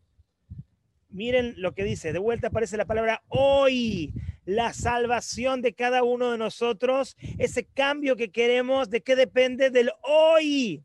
Miren 1.10 1.54
lo 1.58 1.74
que 1.74 1.84
dice, 1.84 2.14
de 2.14 2.20
vuelta 2.20 2.48
aparece 2.48 2.78
la 2.78 2.86
palabra 2.86 3.22
hoy, 3.28 4.14
la 4.46 4.74
salvación 4.74 5.62
de 5.62 5.74
cada 5.74 6.04
uno 6.04 6.32
de 6.32 6.38
nosotros, 6.38 7.16
ese 7.38 7.66
cambio 7.66 8.16
que 8.16 8.32
queremos, 8.32 8.90
¿de 8.90 9.02
qué 9.02 9.16
depende? 9.16 9.70
Del 9.70 9.92
hoy. 10.02 10.84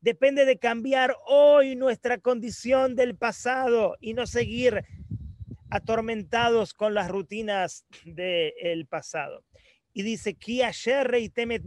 Depende 0.00 0.46
de 0.46 0.58
cambiar 0.58 1.14
hoy 1.26 1.76
nuestra 1.76 2.18
condición 2.18 2.96
del 2.96 3.16
pasado 3.16 3.96
y 4.00 4.14
no 4.14 4.26
seguir 4.26 4.84
atormentados 5.68 6.72
con 6.72 6.94
las 6.94 7.10
rutinas 7.10 7.84
del 8.04 8.86
pasado. 8.86 9.44
Y 9.92 10.02
dice, 10.02 10.34
Ki 10.34 10.62
y 10.62 11.28
temet 11.28 11.62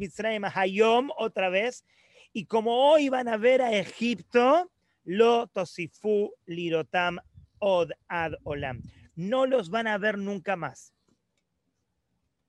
hayom, 0.55 1.09
otra 1.17 1.49
vez, 1.49 1.85
y 2.31 2.45
como 2.45 2.89
hoy 2.89 3.09
van 3.09 3.27
a 3.27 3.37
ver 3.37 3.61
a 3.61 3.71
Egipto, 3.71 4.71
lo 5.03 5.47
tosifu 5.47 6.33
lirotam 6.45 7.19
od 7.59 7.91
ad 8.07 8.33
olam. 8.43 8.81
No 9.15 9.45
los 9.45 9.69
van 9.69 9.85
a 9.85 9.97
ver 9.99 10.17
nunca 10.17 10.55
más. 10.55 10.93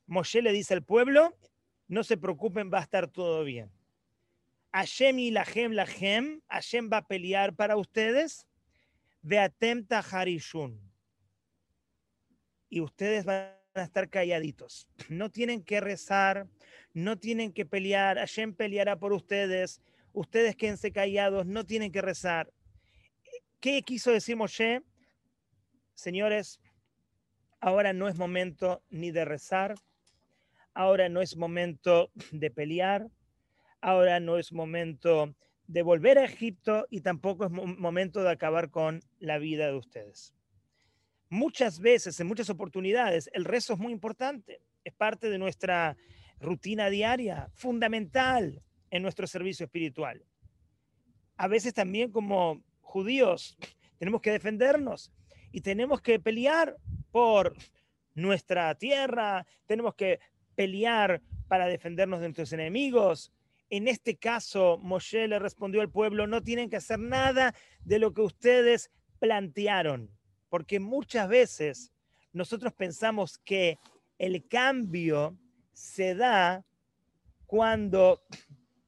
Moshe 0.06 0.40
le 0.40 0.52
dice 0.52 0.72
al 0.72 0.82
pueblo, 0.82 1.36
no 1.88 2.04
se 2.04 2.16
preocupen, 2.16 2.70
va 2.72 2.78
a 2.78 2.82
estar 2.82 3.08
todo 3.08 3.44
bien. 3.44 3.70
Hashem 4.74 5.20
y 5.20 5.30
Lahem 5.30 5.70
Lahem, 5.70 6.40
Hashem 6.48 6.90
va 6.90 6.96
a 6.96 7.06
pelear 7.06 7.54
para 7.54 7.76
ustedes. 7.76 8.44
Veatem 9.22 9.86
Harishun. 9.88 10.80
Y 12.68 12.80
ustedes 12.80 13.24
van 13.24 13.54
a 13.74 13.82
estar 13.84 14.10
calladitos. 14.10 14.88
No 15.08 15.30
tienen 15.30 15.62
que 15.62 15.80
rezar, 15.80 16.48
no 16.92 17.16
tienen 17.16 17.52
que 17.52 17.64
pelear. 17.64 18.18
Hashem 18.18 18.52
peleará 18.52 18.98
por 18.98 19.12
ustedes. 19.12 19.80
Ustedes 20.12 20.56
quédense 20.56 20.90
callados, 20.90 21.46
no 21.46 21.64
tienen 21.64 21.92
que 21.92 22.02
rezar. 22.02 22.52
¿Qué 23.60 23.80
quiso 23.82 24.10
decir 24.10 24.34
Moshe? 24.34 24.82
Señores, 25.94 26.60
ahora 27.60 27.92
no 27.92 28.08
es 28.08 28.18
momento 28.18 28.82
ni 28.90 29.12
de 29.12 29.24
rezar, 29.24 29.76
ahora 30.74 31.08
no 31.08 31.22
es 31.22 31.36
momento 31.36 32.10
de 32.32 32.50
pelear, 32.50 33.08
ahora 33.84 34.18
no 34.18 34.38
es 34.38 34.50
momento 34.50 35.36
de 35.66 35.82
volver 35.82 36.18
a 36.18 36.24
Egipto 36.24 36.86
y 36.88 37.02
tampoco 37.02 37.44
es 37.44 37.50
momento 37.50 38.22
de 38.22 38.30
acabar 38.30 38.70
con 38.70 39.02
la 39.18 39.36
vida 39.36 39.66
de 39.66 39.76
ustedes. 39.76 40.34
Muchas 41.28 41.80
veces, 41.80 42.18
en 42.18 42.26
muchas 42.26 42.48
oportunidades, 42.48 43.28
el 43.34 43.44
rezo 43.44 43.74
es 43.74 43.78
muy 43.78 43.92
importante, 43.92 44.62
es 44.84 44.94
parte 44.94 45.28
de 45.28 45.36
nuestra 45.36 45.98
rutina 46.40 46.88
diaria, 46.88 47.50
fundamental 47.52 48.62
en 48.90 49.02
nuestro 49.02 49.26
servicio 49.26 49.64
espiritual. 49.64 50.24
A 51.36 51.46
veces 51.46 51.74
también 51.74 52.10
como 52.10 52.62
judíos 52.80 53.58
tenemos 53.98 54.22
que 54.22 54.32
defendernos 54.32 55.12
y 55.52 55.60
tenemos 55.60 56.00
que 56.00 56.18
pelear 56.18 56.78
por 57.10 57.54
nuestra 58.14 58.74
tierra, 58.76 59.46
tenemos 59.66 59.94
que 59.94 60.20
pelear 60.54 61.20
para 61.48 61.66
defendernos 61.66 62.20
de 62.20 62.28
nuestros 62.28 62.52
enemigos, 62.54 63.30
en 63.76 63.88
este 63.88 64.16
caso, 64.16 64.78
Moshe 64.82 65.26
le 65.26 65.38
respondió 65.38 65.80
al 65.80 65.90
pueblo, 65.90 66.26
no 66.26 66.42
tienen 66.42 66.70
que 66.70 66.76
hacer 66.76 66.98
nada 66.98 67.54
de 67.84 67.98
lo 67.98 68.12
que 68.12 68.22
ustedes 68.22 68.90
plantearon, 69.18 70.10
porque 70.48 70.78
muchas 70.80 71.28
veces 71.28 71.92
nosotros 72.32 72.72
pensamos 72.72 73.38
que 73.38 73.78
el 74.18 74.46
cambio 74.46 75.36
se 75.72 76.14
da 76.14 76.64
cuando 77.46 78.22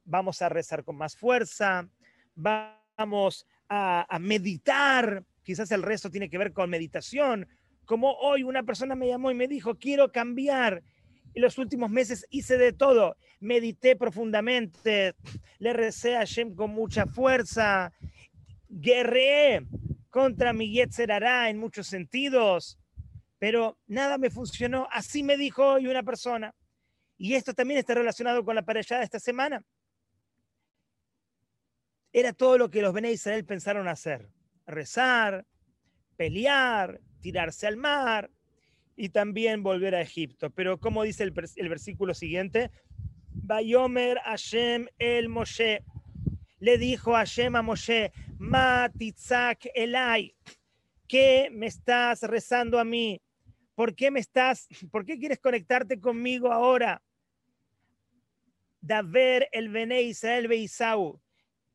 vamos 0.05 0.41
a 0.41 0.49
rezar 0.49 0.83
con 0.83 0.95
más 0.95 1.17
fuerza, 1.17 1.89
vamos 2.35 3.45
a, 3.67 4.17
meditar, 4.21 5.25
quizás 5.43 5.71
el 5.71 5.83
rezo 5.83 6.09
tiene 6.09 6.29
que 6.29 6.37
ver 6.37 6.53
con 6.53 6.69
meditación, 6.69 7.47
como 7.85 8.13
hoy 8.13 8.43
una 8.43 8.63
persona 8.63 8.95
me 8.95 9.07
llamó 9.07 9.31
y 9.31 9.35
me 9.35 9.47
dijo, 9.47 9.75
quiero 9.75 10.11
cambiar 10.11 10.83
en 11.33 11.41
los 11.41 11.57
últimos 11.57 11.89
meses 11.89 12.25
hice 12.29 12.57
de 12.57 12.73
todo. 12.73 13.17
Medité 13.39 13.95
profundamente, 13.95 15.15
le 15.59 15.73
recé 15.73 16.17
a 16.17 16.23
Shem 16.23 16.55
con 16.55 16.71
mucha 16.71 17.05
fuerza, 17.05 17.93
guerreé 18.69 19.65
contra 20.09 20.53
mi 20.53 20.71
Yetzer 20.71 21.11
en 21.11 21.57
muchos 21.57 21.87
sentidos. 21.87 22.79
pero 23.39 23.77
nada 23.85 24.17
me 24.17 24.31
funcionó. 24.31 24.87
Así 24.91 25.21
me 25.21 25.37
dijo 25.37 25.63
hoy 25.73 25.87
una 25.87 26.01
persona. 26.01 26.55
Y 27.17 27.35
esto 27.35 27.53
también 27.53 27.79
está 27.79 27.93
relacionado 27.93 28.43
con 28.43 28.55
la 28.55 28.63
parellada 28.63 28.99
de 28.99 29.05
esta 29.05 29.19
semana. 29.19 29.63
Era 32.11 32.33
todo 32.33 32.57
lo 32.57 32.71
que 32.71 32.81
los 32.81 32.93
Bene 32.93 33.11
Israel 33.11 33.45
pensaron 33.45 33.87
hacer. 33.87 34.31
Rezar, 34.65 35.45
pelear, 36.15 36.99
tirarse 37.19 37.67
al 37.67 37.77
mar 37.77 38.31
y 38.97 39.09
también 39.09 39.61
volver 39.63 39.95
a 39.95 40.01
Egipto. 40.01 40.49
Pero 40.49 40.79
como 40.79 41.03
dice 41.03 41.23
el, 41.23 41.31
versículo 41.31 42.13
siguiente, 42.15 42.71
Bayomer 43.31 44.17
Hashem 44.25 44.87
el 44.97 45.29
Moshe. 45.29 45.83
Le 46.59 46.79
dijo 46.79 47.13
Hashem 47.13 47.55
a 47.55 47.61
Moshe, 47.61 48.11
Matitzak 48.39 49.67
Elai, 49.75 50.35
¿qué 51.07 51.49
me 51.51 51.67
estás 51.67 52.23
rezando 52.23 52.79
a 52.79 52.83
mí? 52.83 53.21
¿Por 53.75 53.93
qué 53.93 54.09
me 54.09 54.19
estás, 54.19 54.67
por 54.91 55.05
qué 55.05 55.19
quieres 55.19 55.37
conectarte 55.37 55.99
conmigo 55.99 56.51
ahora? 56.51 57.03
Daver 58.81 59.47
el 59.51 59.69
Bene 59.69 60.01
Israel 60.01 60.47
Beisau. 60.47 61.21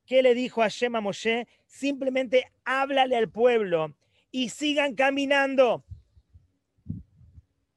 ¿Qué 0.05 0.23
le 0.23 0.35
dijo 0.35 0.63
Hashem 0.63 0.97
a 0.97 1.01
Moshe? 1.01 1.47
Simplemente 1.67 2.51
háblale 2.65 3.17
al 3.17 3.31
pueblo 3.31 3.95
y 4.33 4.49
sigan 4.49 4.97
caminando. 4.97 5.85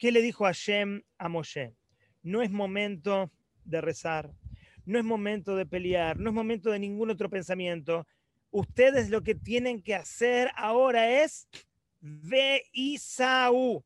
¿Qué 0.06 0.12
le 0.12 0.22
dijo 0.22 0.46
Hashem 0.46 1.02
a 1.18 1.30
Moshe? 1.30 1.74
No 2.22 2.44
es 2.44 2.52
momento 2.52 3.32
de 3.64 3.82
rezar, 3.82 4.32
no 4.86 5.00
es 5.00 5.04
momento 5.04 5.56
de 5.56 5.66
pelear, 5.66 6.20
no 6.20 6.30
es 6.30 6.36
momento 6.36 6.70
de 6.70 6.78
ningún 6.78 7.10
otro 7.10 7.28
pensamiento. 7.28 8.06
Ustedes 8.52 9.10
lo 9.10 9.24
que 9.24 9.34
tienen 9.34 9.82
que 9.82 9.96
hacer 9.96 10.52
ahora 10.58 11.24
es 11.24 11.48
ve 12.02 12.66
Isaú, 12.72 13.84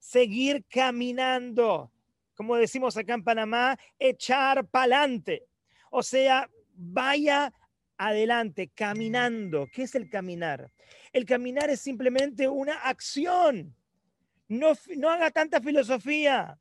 seguir 0.00 0.64
caminando. 0.68 1.92
Como 2.34 2.56
decimos 2.56 2.96
acá 2.96 3.14
en 3.14 3.22
Panamá, 3.22 3.78
echar 3.96 4.66
pa'lante. 4.66 5.46
O 5.92 6.02
sea, 6.02 6.50
vaya 6.74 7.54
adelante, 7.96 8.72
caminando. 8.74 9.68
¿Qué 9.72 9.84
es 9.84 9.94
el 9.94 10.10
caminar? 10.10 10.72
El 11.12 11.26
caminar 11.26 11.70
es 11.70 11.78
simplemente 11.78 12.48
una 12.48 12.74
acción. 12.74 13.76
No, 14.50 14.72
no 14.96 15.08
haga 15.08 15.30
tanta 15.30 15.60
filosofía. 15.60 16.58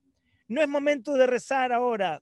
No 0.47 0.61
es 0.61 0.67
momento 0.67 1.15
de 1.15 1.25
rezar 1.25 1.73
ahora. 1.73 2.21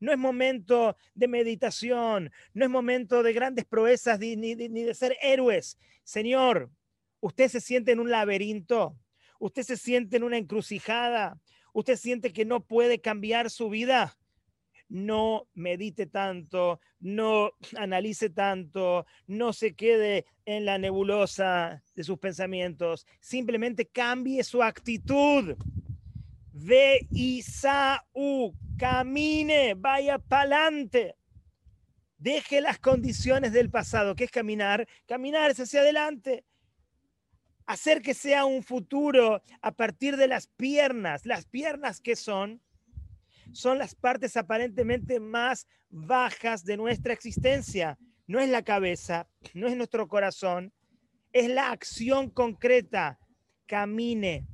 No 0.00 0.10
es 0.10 0.18
momento 0.18 0.96
de 1.14 1.28
meditación. 1.28 2.32
No 2.52 2.64
es 2.64 2.70
momento 2.70 3.22
de 3.22 3.32
grandes 3.32 3.64
proezas 3.64 4.18
ni, 4.18 4.36
ni 4.36 4.54
de 4.56 4.92
ser 4.92 5.16
héroes. 5.22 5.78
Señor, 6.02 6.68
usted 7.20 7.48
se 7.48 7.60
siente 7.60 7.92
en 7.92 8.00
un 8.00 8.10
laberinto. 8.10 8.98
Usted 9.38 9.62
se 9.62 9.76
siente 9.76 10.16
en 10.16 10.24
una 10.24 10.36
encrucijada. 10.36 11.38
Usted 11.72 11.96
siente 11.96 12.32
que 12.32 12.44
no 12.44 12.66
puede 12.66 13.00
cambiar 13.00 13.50
su 13.50 13.70
vida 13.70 14.18
no 14.88 15.48
medite 15.54 16.06
tanto, 16.06 16.80
no 17.00 17.52
analice 17.76 18.30
tanto, 18.30 19.06
no 19.26 19.52
se 19.52 19.74
quede 19.74 20.26
en 20.44 20.64
la 20.64 20.78
nebulosa 20.78 21.82
de 21.94 22.04
sus 22.04 22.18
pensamientos, 22.18 23.06
simplemente 23.20 23.86
cambie 23.86 24.44
su 24.44 24.62
actitud. 24.62 25.56
Ve 26.52 27.06
Isaú, 27.10 28.54
camine, 28.78 29.74
vaya 29.74 30.18
pa'lante. 30.18 31.16
Deje 32.16 32.60
las 32.60 32.78
condiciones 32.78 33.52
del 33.52 33.70
pasado, 33.70 34.14
que 34.14 34.24
es 34.24 34.30
caminar, 34.30 34.88
caminar 35.06 35.50
hacia 35.50 35.80
adelante. 35.80 36.44
Hacer 37.66 38.02
que 38.02 38.14
sea 38.14 38.44
un 38.44 38.62
futuro 38.62 39.42
a 39.60 39.72
partir 39.72 40.16
de 40.16 40.28
las 40.28 40.46
piernas, 40.46 41.26
las 41.26 41.46
piernas 41.46 42.00
que 42.00 42.14
son 42.14 42.62
son 43.54 43.78
las 43.78 43.94
partes 43.94 44.36
aparentemente 44.36 45.20
más 45.20 45.66
bajas 45.88 46.64
de 46.64 46.76
nuestra 46.76 47.12
existencia. 47.12 47.98
No 48.26 48.40
es 48.40 48.48
la 48.48 48.62
cabeza, 48.62 49.28
no 49.54 49.68
es 49.68 49.76
nuestro 49.76 50.08
corazón, 50.08 50.72
es 51.32 51.48
la 51.48 51.70
acción 51.70 52.30
concreta. 52.30 53.18
Camine, 53.66 54.46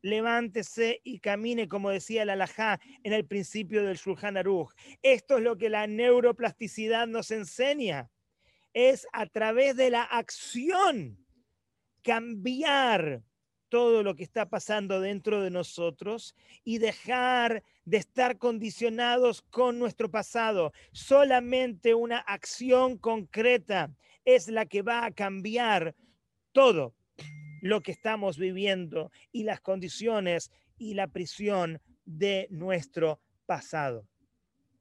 levántese 0.00 1.00
y 1.02 1.18
camine, 1.18 1.68
como 1.68 1.90
decía 1.90 2.22
el 2.22 2.30
alajá 2.30 2.80
en 3.02 3.12
el 3.12 3.26
principio 3.26 3.84
del 3.84 3.96
Shulchan 3.96 4.36
Aruch. 4.36 4.72
Esto 5.02 5.38
es 5.38 5.42
lo 5.42 5.58
que 5.58 5.68
la 5.68 5.86
neuroplasticidad 5.86 7.06
nos 7.06 7.30
enseña. 7.32 8.10
Es 8.72 9.06
a 9.12 9.26
través 9.26 9.76
de 9.76 9.90
la 9.90 10.04
acción 10.04 11.18
cambiar 12.02 13.24
todo 13.70 14.02
lo 14.02 14.14
que 14.14 14.24
está 14.24 14.50
pasando 14.50 15.00
dentro 15.00 15.40
de 15.40 15.50
nosotros 15.50 16.34
y 16.64 16.78
dejar 16.78 17.62
de 17.84 17.96
estar 17.96 18.36
condicionados 18.36 19.40
con 19.40 19.78
nuestro 19.78 20.10
pasado. 20.10 20.72
Solamente 20.92 21.94
una 21.94 22.18
acción 22.18 22.98
concreta 22.98 23.90
es 24.24 24.48
la 24.48 24.66
que 24.66 24.82
va 24.82 25.06
a 25.06 25.12
cambiar 25.12 25.94
todo 26.52 26.94
lo 27.62 27.80
que 27.80 27.92
estamos 27.92 28.38
viviendo 28.38 29.10
y 29.32 29.44
las 29.44 29.60
condiciones 29.60 30.50
y 30.76 30.94
la 30.94 31.06
prisión 31.06 31.80
de 32.04 32.48
nuestro 32.50 33.20
pasado. 33.46 34.06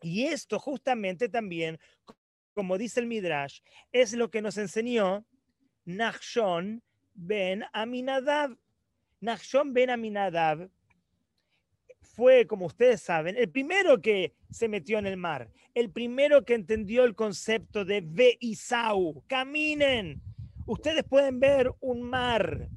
Y 0.02 0.23
esto 0.23 0.60
justamente 0.60 1.30
también, 1.30 1.78
como 2.54 2.78
dice 2.78 2.99
el 3.02 3.06
Midrash, 3.08 3.60
es 3.91 4.13
lo 4.13 4.30
que 4.32 4.41
nos 4.41 4.58
enseñó 4.58 5.25
Nachshon 5.86 6.82
ben 7.13 7.65
Aminadab 7.73 8.58
Nachshon 9.21 9.73
ben 9.73 9.89
Aminadab 9.89 10.69
fue, 12.01 12.47
como 12.47 12.65
ustedes 12.65 13.01
saben, 13.01 13.36
el 13.38 13.49
primero 13.49 14.01
que 14.01 14.34
se 14.49 14.67
metió 14.67 14.99
en 14.99 15.08
el 15.08 15.17
mar, 15.17 15.51
el 15.73 15.91
primero 15.91 16.43
que 16.43 16.53
entendió 16.53 17.03
el 17.03 17.15
concepto 17.15 17.86
de 17.86 18.01
Beisau, 18.01 19.23
caminen. 19.27 20.21
Ustedes 20.65 21.03
pueden 21.03 21.39
ver 21.39 21.71
un 21.79 22.01
mar, 22.01 22.69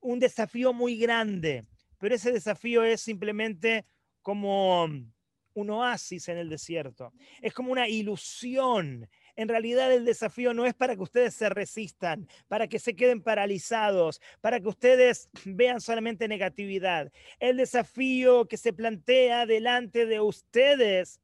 un 0.00 0.18
desafío 0.18 0.72
muy 0.72 0.96
grande, 0.96 1.66
pero 1.98 2.14
ese 2.14 2.32
desafío 2.32 2.82
es 2.84 3.00
simplemente 3.00 3.86
como 4.22 4.84
un 4.84 5.70
oasis 5.70 6.28
en 6.28 6.38
el 6.38 6.48
desierto. 6.48 7.12
Es 7.40 7.52
como 7.52 7.72
una 7.72 7.88
ilusión, 7.88 9.08
en 9.36 9.48
realidad 9.48 9.92
el 9.92 10.04
desafío 10.04 10.54
no 10.54 10.66
es 10.66 10.74
para 10.74 10.96
que 10.96 11.02
ustedes 11.02 11.34
se 11.34 11.48
resistan, 11.48 12.28
para 12.48 12.68
que 12.68 12.78
se 12.78 12.96
queden 12.96 13.22
paralizados, 13.22 14.20
para 14.40 14.60
que 14.60 14.68
ustedes 14.68 15.28
vean 15.44 15.80
solamente 15.80 16.26
negatividad. 16.28 17.12
El 17.38 17.58
desafío 17.58 18.46
que 18.46 18.56
se 18.56 18.72
plantea 18.72 19.46
delante 19.46 20.06
de 20.06 20.20
ustedes 20.20 21.20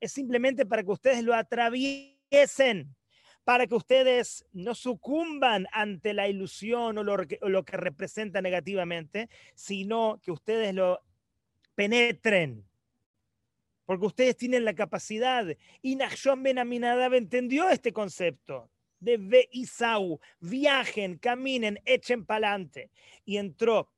es 0.00 0.12
simplemente 0.12 0.64
para 0.64 0.82
que 0.82 0.92
ustedes 0.92 1.22
lo 1.22 1.34
atraviesen 1.34 2.94
para 3.44 3.68
que 3.68 3.76
ustedes 3.76 4.44
no 4.52 4.74
sucumban 4.74 5.68
ante 5.70 6.12
la 6.12 6.26
ilusión 6.26 6.98
o 6.98 7.04
lo, 7.04 7.14
o 7.14 7.48
lo, 7.48 7.64
que 7.64 7.76
representa 7.76 8.42
negativamente, 8.42 9.28
sino 9.54 10.18
que 10.20 10.32
ustedes 10.32 10.74
lo 10.74 11.00
penetren, 11.76 12.64
porque 13.86 14.06
ustedes 14.06 14.36
tienen 14.36 14.64
la 14.64 14.74
capacidad. 14.74 15.46
Y 15.80 15.96
Nachshon 15.96 16.42
Ben 16.42 16.58
Aminadab 16.58 17.14
entendió 17.14 17.70
este 17.70 17.92
concepto 17.92 18.68
de 18.98 19.16
Ve 19.16 19.48
Isau, 19.52 20.20
viajen, 20.40 21.18
caminen, 21.18 21.80
echen 21.84 22.26
pa'lante. 22.26 22.90
Y 23.24 23.36
entró, 23.38 23.90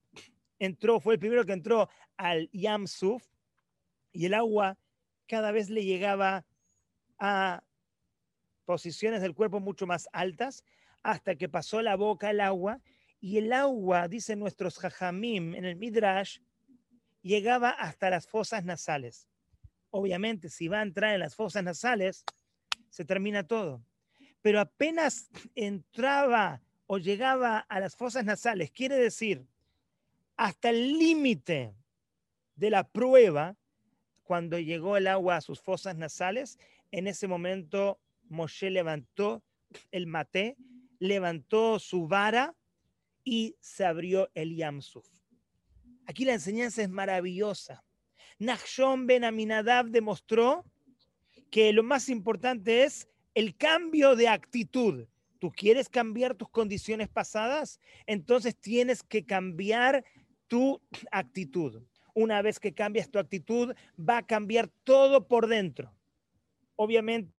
entró, 0.58 1.00
fue 1.00 1.14
el 1.14 1.20
primero 1.20 1.44
que 1.44 1.52
entró 1.52 1.88
al 2.16 2.50
Yamsuf 2.52 3.24
y 4.12 4.26
el 4.26 4.34
agua 4.34 4.78
cada 5.26 5.50
vez 5.52 5.70
le 5.70 5.84
llegaba 5.84 6.44
a 7.18 7.62
posiciones 8.64 9.22
del 9.22 9.34
cuerpo 9.34 9.60
mucho 9.60 9.86
más 9.86 10.08
altas 10.12 10.64
hasta 11.02 11.36
que 11.36 11.48
pasó 11.48 11.80
la 11.80 11.96
boca 11.96 12.30
el 12.30 12.40
agua 12.40 12.80
y 13.20 13.38
el 13.38 13.52
agua, 13.52 14.08
dicen 14.08 14.38
nuestros 14.38 14.78
jajamim 14.78 15.54
en 15.54 15.64
el 15.64 15.76
Midrash, 15.76 16.38
llegaba 17.22 17.70
hasta 17.70 18.10
las 18.10 18.26
fosas 18.28 18.64
nasales 18.64 19.28
obviamente, 19.90 20.48
si 20.48 20.68
va 20.68 20.80
a 20.80 20.82
entrar 20.82 21.14
en 21.14 21.20
las 21.20 21.34
fosas 21.34 21.62
nasales, 21.62 22.24
se 22.90 23.04
termina 23.04 23.46
todo. 23.46 23.82
Pero 24.42 24.60
apenas 24.60 25.30
entraba 25.54 26.62
o 26.86 26.98
llegaba 26.98 27.58
a 27.58 27.80
las 27.80 27.96
fosas 27.96 28.24
nasales, 28.24 28.70
quiere 28.70 28.96
decir, 28.96 29.46
hasta 30.36 30.70
el 30.70 30.98
límite 30.98 31.74
de 32.54 32.70
la 32.70 32.88
prueba, 32.88 33.56
cuando 34.22 34.58
llegó 34.58 34.96
el 34.96 35.06
agua 35.06 35.36
a 35.36 35.40
sus 35.40 35.60
fosas 35.60 35.96
nasales, 35.96 36.58
en 36.90 37.06
ese 37.06 37.26
momento 37.26 38.00
Moshe 38.28 38.70
levantó 38.70 39.42
el 39.90 40.06
maté, 40.06 40.56
levantó 40.98 41.78
su 41.78 42.08
vara 42.08 42.54
y 43.24 43.56
se 43.60 43.84
abrió 43.84 44.30
el 44.34 44.56
Yamsuf. 44.56 45.06
Aquí 46.06 46.24
la 46.24 46.34
enseñanza 46.34 46.82
es 46.82 46.88
maravillosa. 46.88 47.84
Nachshon 48.38 49.06
Ben 49.06 49.24
Aminadab 49.24 49.86
demostró 49.88 50.64
que 51.50 51.72
lo 51.72 51.82
más 51.82 52.08
importante 52.08 52.84
es 52.84 53.08
el 53.34 53.56
cambio 53.56 54.16
de 54.16 54.28
actitud. 54.28 55.06
¿Tú 55.38 55.50
quieres 55.52 55.88
cambiar 55.88 56.34
tus 56.34 56.48
condiciones 56.48 57.08
pasadas? 57.08 57.80
Entonces 58.06 58.56
tienes 58.56 59.02
que 59.02 59.24
cambiar 59.24 60.04
tu 60.46 60.80
actitud. 61.10 61.82
Una 62.14 62.42
vez 62.42 62.58
que 62.58 62.74
cambias 62.74 63.10
tu 63.10 63.18
actitud, 63.18 63.74
va 63.98 64.18
a 64.18 64.26
cambiar 64.26 64.68
todo 64.84 65.28
por 65.28 65.46
dentro. 65.46 65.94
Obviamente 66.76 67.32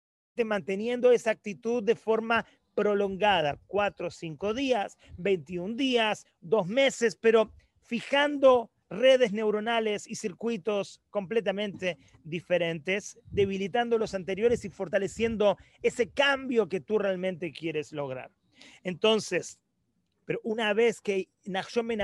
manteniendo 0.44 1.12
esa 1.12 1.30
actitud 1.30 1.82
de 1.82 1.94
forma 1.94 2.46
prolongada, 2.74 3.58
cuatro 3.66 4.08
o 4.08 4.10
cinco 4.10 4.54
días, 4.54 4.96
21 5.18 5.74
días, 5.74 6.26
dos 6.40 6.66
meses, 6.66 7.16
pero 7.16 7.52
fijando 7.82 8.70
redes 8.90 9.32
neuronales 9.32 10.06
y 10.08 10.16
circuitos 10.16 11.00
completamente 11.10 11.96
diferentes, 12.24 13.18
debilitando 13.30 13.96
los 13.96 14.14
anteriores 14.14 14.64
y 14.64 14.68
fortaleciendo 14.68 15.56
ese 15.80 16.10
cambio 16.10 16.68
que 16.68 16.80
tú 16.80 16.98
realmente 16.98 17.52
quieres 17.52 17.92
lograr. 17.92 18.32
Entonces, 18.82 19.60
pero 20.26 20.40
una 20.42 20.74
vez 20.74 21.00
que 21.00 21.28
Nachshon 21.44 21.88
Ben 21.88 22.00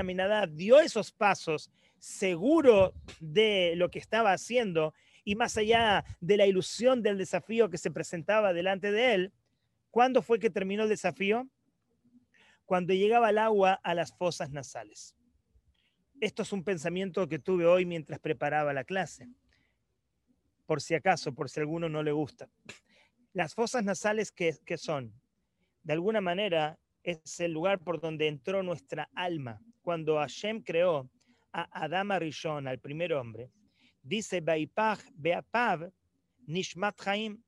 dio 0.55 0.79
esos 0.79 1.11
pasos 1.11 1.69
seguro 1.99 2.93
de 3.19 3.73
lo 3.75 3.89
que 3.89 3.99
estaba 3.99 4.31
haciendo 4.31 4.93
y 5.23 5.35
más 5.35 5.57
allá 5.57 6.05
de 6.21 6.37
la 6.37 6.45
ilusión 6.45 7.03
del 7.03 7.17
desafío 7.17 7.69
que 7.69 7.77
se 7.77 7.91
presentaba 7.91 8.53
delante 8.53 8.91
de 8.91 9.13
él, 9.13 9.33
¿cuándo 9.91 10.21
fue 10.21 10.39
que 10.39 10.49
terminó 10.49 10.83
el 10.83 10.89
desafío? 10.89 11.49
Cuando 12.65 12.93
llegaba 12.93 13.29
el 13.29 13.37
agua 13.37 13.73
a 13.83 13.93
las 13.93 14.15
fosas 14.17 14.51
nasales. 14.51 15.16
Esto 16.19 16.41
es 16.41 16.51
un 16.51 16.63
pensamiento 16.63 17.27
que 17.27 17.37
tuve 17.37 17.67
hoy 17.67 17.85
mientras 17.85 18.19
preparaba 18.19 18.73
la 18.73 18.83
clase. 18.83 19.29
Por 20.65 20.81
si 20.81 20.95
acaso, 20.95 21.33
por 21.33 21.47
si 21.47 21.59
a 21.59 21.61
alguno 21.61 21.89
no 21.89 22.01
le 22.01 22.11
gusta. 22.11 22.49
Las 23.33 23.53
fosas 23.53 23.83
nasales, 23.83 24.31
¿qué, 24.31 24.77
son? 24.77 25.13
De 25.83 25.93
alguna 25.93 26.19
manera 26.19 26.79
es 27.03 27.39
el 27.39 27.51
lugar 27.51 27.79
por 27.79 28.01
donde 28.01 28.27
entró 28.27 28.63
nuestra 28.63 29.07
alma. 29.13 29.61
Cuando 29.83 30.17
Hashem 30.17 30.63
creó 30.63 31.07
a 31.53 31.83
Adama 31.83 32.17
Rishon, 32.17 32.67
al 32.67 32.79
primer 32.79 33.13
hombre, 33.13 33.51
dice 34.01 34.41
Baipach 34.41 34.99
Beapav 35.13 35.91
Nishmat 36.47 36.99
Haim. 37.07 37.43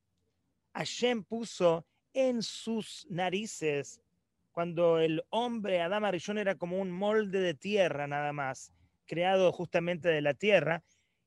Hashem 0.75 1.23
puso 1.23 1.87
en 2.13 2.43
sus 2.43 3.07
narices 3.09 3.99
cuando 4.51 4.99
el 4.99 5.23
hombre 5.29 5.81
Adam 5.81 6.05
Arishon 6.05 6.37
era 6.37 6.55
como 6.55 6.79
un 6.79 6.91
molde 6.91 7.39
de 7.39 7.53
tierra 7.53 8.07
nada 8.07 8.33
más, 8.33 8.73
creado 9.05 9.51
justamente 9.51 10.09
de 10.09 10.21
la 10.21 10.33
tierra, 10.33 10.83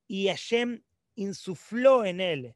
y 0.06 0.28
Hashem 0.28 0.82
insufló 1.14 2.04
en 2.04 2.20
él 2.20 2.54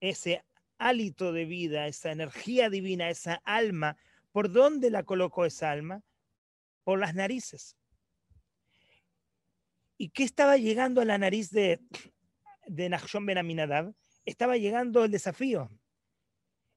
ese 0.00 0.44
hálito 0.78 1.32
de 1.32 1.44
vida, 1.44 1.86
esa 1.86 2.12
energía 2.12 2.70
divina, 2.70 3.08
esa 3.08 3.40
alma. 3.44 3.96
¿Por 4.32 4.52
dónde 4.52 4.90
la 4.90 5.04
colocó 5.04 5.44
esa 5.46 5.70
alma? 5.70 6.02
Por 6.84 6.98
las 6.98 7.14
narices. 7.14 7.76
¿Y 9.98 10.10
qué 10.10 10.24
estaba 10.24 10.56
llegando 10.56 11.00
a 11.00 11.06
la 11.06 11.18
nariz 11.18 11.50
de, 11.50 11.80
de 12.66 12.88
Nachshon 12.88 13.24
Ben 13.24 13.38
Aminadab? 13.38 13.94
Estaba 14.24 14.56
llegando 14.56 15.04
el 15.04 15.10
desafío. 15.10 15.70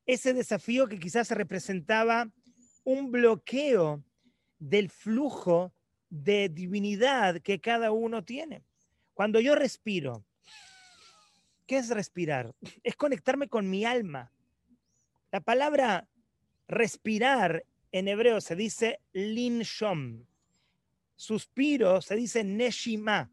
Ese 0.05 0.33
desafío 0.33 0.87
que 0.87 0.99
quizás 0.99 1.29
representaba 1.31 2.31
un 2.83 3.11
bloqueo 3.11 4.03
del 4.57 4.89
flujo 4.89 5.73
de 6.09 6.49
divinidad 6.49 7.41
que 7.41 7.59
cada 7.59 7.91
uno 7.91 8.23
tiene. 8.23 8.63
Cuando 9.13 9.39
yo 9.39 9.55
respiro, 9.55 10.25
¿qué 11.65 11.77
es 11.77 11.89
respirar? 11.89 12.55
Es 12.83 12.95
conectarme 12.95 13.47
con 13.47 13.69
mi 13.69 13.85
alma. 13.85 14.31
La 15.31 15.41
palabra 15.41 16.07
respirar 16.67 17.65
en 17.91 18.07
hebreo 18.07 18.41
se 18.41 18.55
dice 18.55 19.01
linshom. 19.13 20.25
Suspiro 21.15 22.01
se 22.01 22.15
dice 22.15 22.43
neshima. 22.43 23.31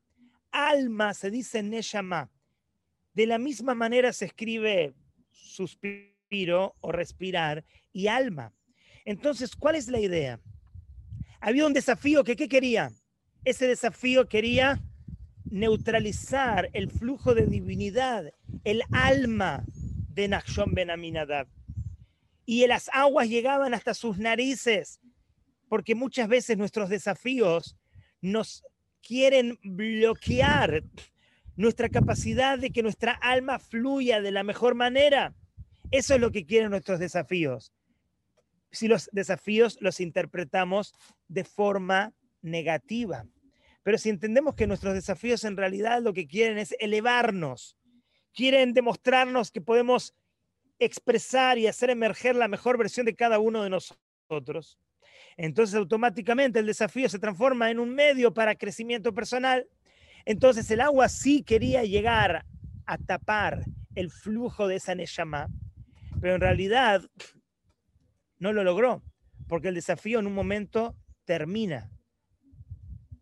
Alma 0.50 1.14
se 1.14 1.30
dice 1.30 1.62
neshama. 1.62 2.30
De 3.14 3.26
la 3.26 3.38
misma 3.38 3.74
manera 3.74 4.12
se 4.12 4.26
escribe 4.26 4.94
suspiro 5.30 6.74
o 6.80 6.92
respirar 6.92 7.64
y 7.92 8.08
alma. 8.08 8.52
Entonces, 9.06 9.54
¿cuál 9.54 9.76
es 9.76 9.86
la 9.86 10.00
idea? 10.00 10.40
Había 11.40 11.64
un 11.64 11.72
desafío 11.72 12.24
que, 12.24 12.34
¿qué 12.34 12.48
quería? 12.48 12.90
Ese 13.44 13.68
desafío 13.68 14.28
quería 14.28 14.82
neutralizar 15.44 16.68
el 16.72 16.90
flujo 16.90 17.32
de 17.32 17.46
divinidad, 17.46 18.32
el 18.64 18.82
alma 18.90 19.64
de 20.12 20.26
Nachshon 20.26 20.74
Ben 20.74 20.90
Aminadab. 20.90 21.46
Y 22.46 22.66
las 22.66 22.90
aguas 22.92 23.28
llegaban 23.28 23.74
hasta 23.74 23.94
sus 23.94 24.18
narices, 24.18 24.98
porque 25.68 25.94
muchas 25.94 26.26
veces 26.26 26.58
nuestros 26.58 26.88
desafíos 26.88 27.76
nos 28.20 28.64
quieren 29.06 29.56
bloquear 29.62 30.82
nuestra 31.54 31.88
capacidad 31.90 32.58
de 32.58 32.70
que 32.70 32.82
nuestra 32.82 33.12
alma 33.12 33.60
fluya 33.60 34.20
de 34.20 34.32
la 34.32 34.42
mejor 34.42 34.74
manera. 34.74 35.32
Eso 35.92 36.16
es 36.16 36.20
lo 36.20 36.32
que 36.32 36.44
quieren 36.44 36.70
nuestros 36.70 36.98
desafíos 36.98 37.72
si 38.70 38.88
los 38.88 39.08
desafíos 39.12 39.78
los 39.80 40.00
interpretamos 40.00 40.94
de 41.28 41.44
forma 41.44 42.12
negativa. 42.42 43.24
Pero 43.82 43.98
si 43.98 44.10
entendemos 44.10 44.54
que 44.54 44.66
nuestros 44.66 44.94
desafíos 44.94 45.44
en 45.44 45.56
realidad 45.56 46.02
lo 46.02 46.12
que 46.12 46.26
quieren 46.26 46.58
es 46.58 46.74
elevarnos, 46.80 47.76
quieren 48.34 48.74
demostrarnos 48.74 49.50
que 49.50 49.60
podemos 49.60 50.14
expresar 50.78 51.58
y 51.58 51.66
hacer 51.66 51.90
emerger 51.90 52.36
la 52.36 52.48
mejor 52.48 52.76
versión 52.78 53.06
de 53.06 53.14
cada 53.14 53.38
uno 53.38 53.62
de 53.62 53.70
nosotros, 53.70 54.78
entonces 55.36 55.74
automáticamente 55.74 56.58
el 56.58 56.66
desafío 56.66 57.08
se 57.08 57.18
transforma 57.18 57.70
en 57.70 57.78
un 57.78 57.94
medio 57.94 58.32
para 58.32 58.54
crecimiento 58.54 59.12
personal. 59.12 59.68
Entonces 60.24 60.70
el 60.70 60.80
agua 60.80 61.08
sí 61.08 61.42
quería 61.42 61.84
llegar 61.84 62.44
a 62.86 62.98
tapar 62.98 63.64
el 63.94 64.10
flujo 64.10 64.66
de 64.66 64.76
esa 64.76 64.94
Neshama, 64.94 65.48
pero 66.20 66.34
en 66.34 66.40
realidad 66.40 67.02
no 68.38 68.52
lo 68.52 68.64
logró, 68.64 69.02
porque 69.48 69.68
el 69.68 69.74
desafío 69.74 70.18
en 70.18 70.26
un 70.26 70.34
momento 70.34 70.96
termina. 71.24 71.90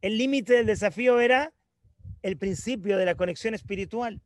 El 0.00 0.18
límite 0.18 0.54
del 0.54 0.66
desafío 0.66 1.20
era 1.20 1.52
el 2.22 2.36
principio 2.36 2.98
de 2.98 3.06
la 3.06 3.14
conexión 3.14 3.54
espiritual. 3.54 4.20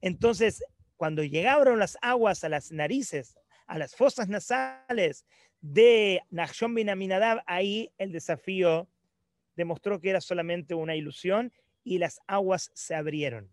Entonces, 0.00 0.64
cuando 0.96 1.24
llegaron 1.24 1.78
las 1.78 1.98
aguas 2.00 2.44
a 2.44 2.48
las 2.48 2.72
narices, 2.72 3.36
a 3.66 3.78
las 3.78 3.94
fosas 3.94 4.28
nasales 4.28 5.24
de 5.60 6.22
Nachshon 6.30 6.74
bin 6.74 6.90
Aminadab, 6.90 7.42
ahí 7.46 7.92
el 7.98 8.12
desafío 8.12 8.88
demostró 9.56 10.00
que 10.00 10.10
era 10.10 10.20
solamente 10.20 10.74
una 10.74 10.96
ilusión 10.96 11.52
y 11.84 11.98
las 11.98 12.20
aguas 12.26 12.70
se 12.74 12.94
abrieron. 12.94 13.52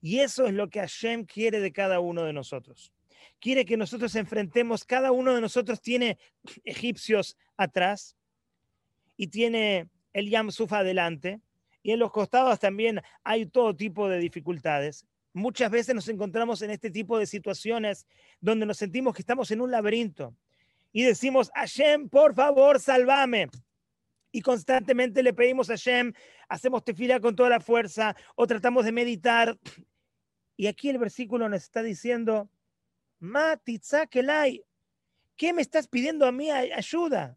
Y 0.00 0.20
eso 0.20 0.46
es 0.46 0.54
lo 0.54 0.68
que 0.70 0.80
Hashem 0.80 1.24
quiere 1.24 1.60
de 1.60 1.72
cada 1.72 2.00
uno 2.00 2.24
de 2.24 2.32
nosotros 2.32 2.92
quiere 3.40 3.64
que 3.64 3.76
nosotros 3.76 4.14
enfrentemos, 4.14 4.84
cada 4.84 5.12
uno 5.12 5.34
de 5.34 5.40
nosotros 5.40 5.80
tiene 5.80 6.18
egipcios 6.64 7.36
atrás 7.56 8.16
y 9.16 9.28
tiene 9.28 9.88
el 10.12 10.30
Yamsuf 10.30 10.72
adelante, 10.72 11.40
y 11.82 11.92
en 11.92 11.98
los 11.98 12.10
costados 12.10 12.58
también 12.58 13.00
hay 13.24 13.46
todo 13.46 13.74
tipo 13.74 14.08
de 14.08 14.18
dificultades. 14.18 15.06
Muchas 15.32 15.70
veces 15.70 15.94
nos 15.94 16.08
encontramos 16.08 16.62
en 16.62 16.70
este 16.70 16.90
tipo 16.90 17.18
de 17.18 17.26
situaciones 17.26 18.06
donde 18.40 18.66
nos 18.66 18.78
sentimos 18.78 19.14
que 19.14 19.22
estamos 19.22 19.50
en 19.50 19.60
un 19.60 19.70
laberinto 19.70 20.34
y 20.92 21.02
decimos, 21.02 21.50
Hashem, 21.54 22.08
por 22.08 22.34
favor, 22.34 22.80
salvame. 22.80 23.48
Y 24.32 24.42
constantemente 24.42 25.22
le 25.22 25.32
pedimos 25.32 25.70
a 25.70 25.74
Hashem, 25.74 26.12
hacemos 26.48 26.84
tefila 26.84 27.20
con 27.20 27.34
toda 27.34 27.48
la 27.48 27.60
fuerza 27.60 28.16
o 28.34 28.46
tratamos 28.46 28.84
de 28.84 28.92
meditar. 28.92 29.58
Y 30.56 30.66
aquí 30.66 30.88
el 30.88 30.98
versículo 30.98 31.48
nos 31.48 31.62
está 31.62 31.82
diciendo, 31.82 32.50
Matitzakelai, 33.20 34.64
¿qué 35.36 35.52
me 35.52 35.62
estás 35.62 35.88
pidiendo 35.88 36.26
a 36.26 36.32
mí 36.32 36.50
ayuda? 36.50 37.36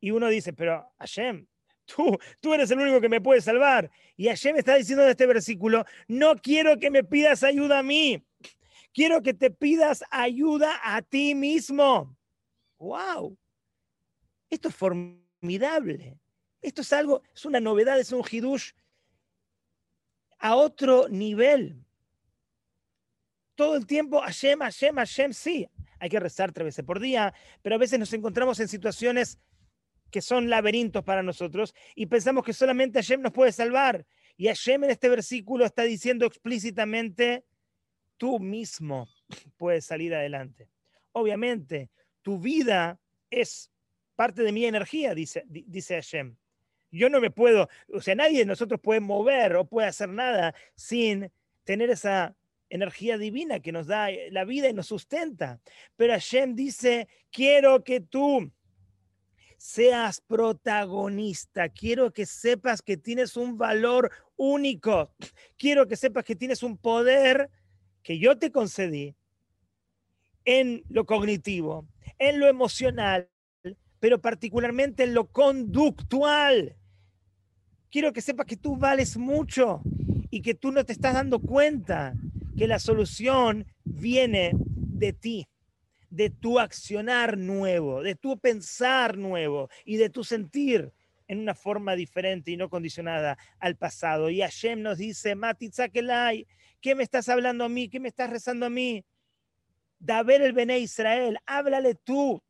Y 0.00 0.10
uno 0.10 0.28
dice, 0.28 0.52
pero 0.52 0.92
Hashem, 0.98 1.46
tú, 1.84 2.18
tú 2.40 2.54
eres 2.54 2.70
el 2.70 2.80
único 2.80 3.00
que 3.00 3.08
me 3.08 3.20
puede 3.20 3.40
salvar. 3.40 3.90
Y 4.16 4.26
Hashem 4.28 4.56
está 4.56 4.74
diciendo 4.74 5.04
en 5.04 5.10
este 5.10 5.26
versículo, 5.26 5.84
no 6.08 6.36
quiero 6.36 6.78
que 6.78 6.90
me 6.90 7.04
pidas 7.04 7.42
ayuda 7.42 7.78
a 7.78 7.82
mí, 7.82 8.24
quiero 8.92 9.22
que 9.22 9.34
te 9.34 9.50
pidas 9.50 10.04
ayuda 10.10 10.80
a 10.82 11.02
ti 11.02 11.34
mismo. 11.34 12.16
¡Wow! 12.78 13.36
Esto 14.50 14.68
es 14.68 14.74
formidable. 14.74 16.18
Esto 16.60 16.82
es 16.82 16.92
algo, 16.92 17.22
es 17.34 17.44
una 17.44 17.60
novedad, 17.60 17.98
es 17.98 18.12
un 18.12 18.22
hidush 18.28 18.72
a 20.38 20.56
otro 20.56 21.08
nivel 21.08 21.84
todo 23.62 23.76
el 23.76 23.86
tiempo, 23.86 24.20
Hashem, 24.20 24.58
Hashem, 24.58 24.96
Hashem, 24.96 25.32
sí, 25.32 25.68
hay 26.00 26.08
que 26.08 26.18
rezar 26.18 26.50
tres 26.50 26.64
veces 26.64 26.84
por 26.84 26.98
día, 26.98 27.32
pero 27.62 27.76
a 27.76 27.78
veces 27.78 27.96
nos 27.96 28.12
encontramos 28.12 28.58
en 28.58 28.66
situaciones 28.66 29.38
que 30.10 30.20
son 30.20 30.50
laberintos 30.50 31.04
para 31.04 31.22
nosotros 31.22 31.72
y 31.94 32.06
pensamos 32.06 32.44
que 32.44 32.54
solamente 32.54 32.98
Hashem 32.98 33.22
nos 33.22 33.30
puede 33.30 33.52
salvar. 33.52 34.04
Y 34.36 34.48
Hashem 34.48 34.82
en 34.82 34.90
este 34.90 35.08
versículo 35.08 35.64
está 35.64 35.84
diciendo 35.84 36.26
explícitamente, 36.26 37.44
tú 38.16 38.40
mismo 38.40 39.06
puedes 39.56 39.84
salir 39.84 40.12
adelante. 40.12 40.68
Obviamente, 41.12 41.88
tu 42.20 42.40
vida 42.40 42.98
es 43.30 43.70
parte 44.16 44.42
de 44.42 44.50
mi 44.50 44.64
energía, 44.64 45.14
dice, 45.14 45.44
dice 45.46 45.94
Hashem. 45.94 46.34
Yo 46.90 47.08
no 47.08 47.20
me 47.20 47.30
puedo, 47.30 47.68
o 47.94 48.00
sea, 48.00 48.16
nadie 48.16 48.40
de 48.40 48.44
nosotros 48.44 48.80
puede 48.82 48.98
mover 48.98 49.54
o 49.54 49.68
puede 49.68 49.86
hacer 49.86 50.08
nada 50.08 50.52
sin 50.74 51.30
tener 51.62 51.90
esa 51.90 52.34
energía 52.72 53.18
divina 53.18 53.60
que 53.60 53.70
nos 53.70 53.86
da 53.86 54.08
la 54.30 54.44
vida 54.44 54.68
y 54.68 54.72
nos 54.72 54.86
sustenta. 54.86 55.60
Pero 55.96 56.14
Hashem 56.14 56.54
dice, 56.54 57.06
quiero 57.30 57.84
que 57.84 58.00
tú 58.00 58.50
seas 59.58 60.22
protagonista. 60.22 61.68
Quiero 61.68 62.12
que 62.12 62.24
sepas 62.24 62.80
que 62.80 62.96
tienes 62.96 63.36
un 63.36 63.58
valor 63.58 64.10
único. 64.36 65.14
Quiero 65.58 65.86
que 65.86 65.96
sepas 65.96 66.24
que 66.24 66.34
tienes 66.34 66.62
un 66.62 66.78
poder 66.78 67.50
que 68.02 68.18
yo 68.18 68.38
te 68.38 68.50
concedí 68.50 69.14
en 70.44 70.82
lo 70.88 71.04
cognitivo, 71.04 71.86
en 72.18 72.40
lo 72.40 72.48
emocional, 72.48 73.28
pero 74.00 74.20
particularmente 74.20 75.04
en 75.04 75.14
lo 75.14 75.26
conductual. 75.26 76.74
Quiero 77.90 78.14
que 78.14 78.22
sepas 78.22 78.46
que 78.46 78.56
tú 78.56 78.76
vales 78.78 79.18
mucho 79.18 79.82
y 80.30 80.40
que 80.40 80.54
tú 80.54 80.72
no 80.72 80.84
te 80.84 80.94
estás 80.94 81.12
dando 81.12 81.38
cuenta 81.38 82.14
que 82.56 82.66
la 82.66 82.78
solución 82.78 83.66
viene 83.84 84.52
de 84.54 85.12
ti 85.12 85.48
de 86.12 86.28
tu 86.28 86.58
accionar 86.58 87.38
nuevo, 87.38 88.02
de 88.02 88.14
tu 88.14 88.38
pensar 88.38 89.16
nuevo 89.16 89.70
y 89.86 89.96
de 89.96 90.10
tu 90.10 90.24
sentir 90.24 90.92
en 91.26 91.38
una 91.38 91.54
forma 91.54 91.96
diferente 91.96 92.50
y 92.50 92.58
no 92.58 92.68
condicionada 92.68 93.38
al 93.58 93.76
pasado. 93.76 94.28
Y 94.28 94.42
Hashem 94.42 94.82
nos 94.82 94.98
dice, 94.98 95.34
Matitzakelai, 95.34 96.46
¿qué 96.82 96.94
me 96.94 97.02
estás 97.02 97.30
hablando 97.30 97.64
a 97.64 97.70
mí? 97.70 97.88
¿Qué 97.88 97.98
me 97.98 98.08
estás 98.08 98.28
rezando 98.28 98.66
a 98.66 98.70
mí? 98.70 99.02
ver 99.98 100.42
el 100.42 100.52
Bené 100.52 100.80
Israel, 100.80 101.38
háblale 101.46 101.94
tú 101.94 102.42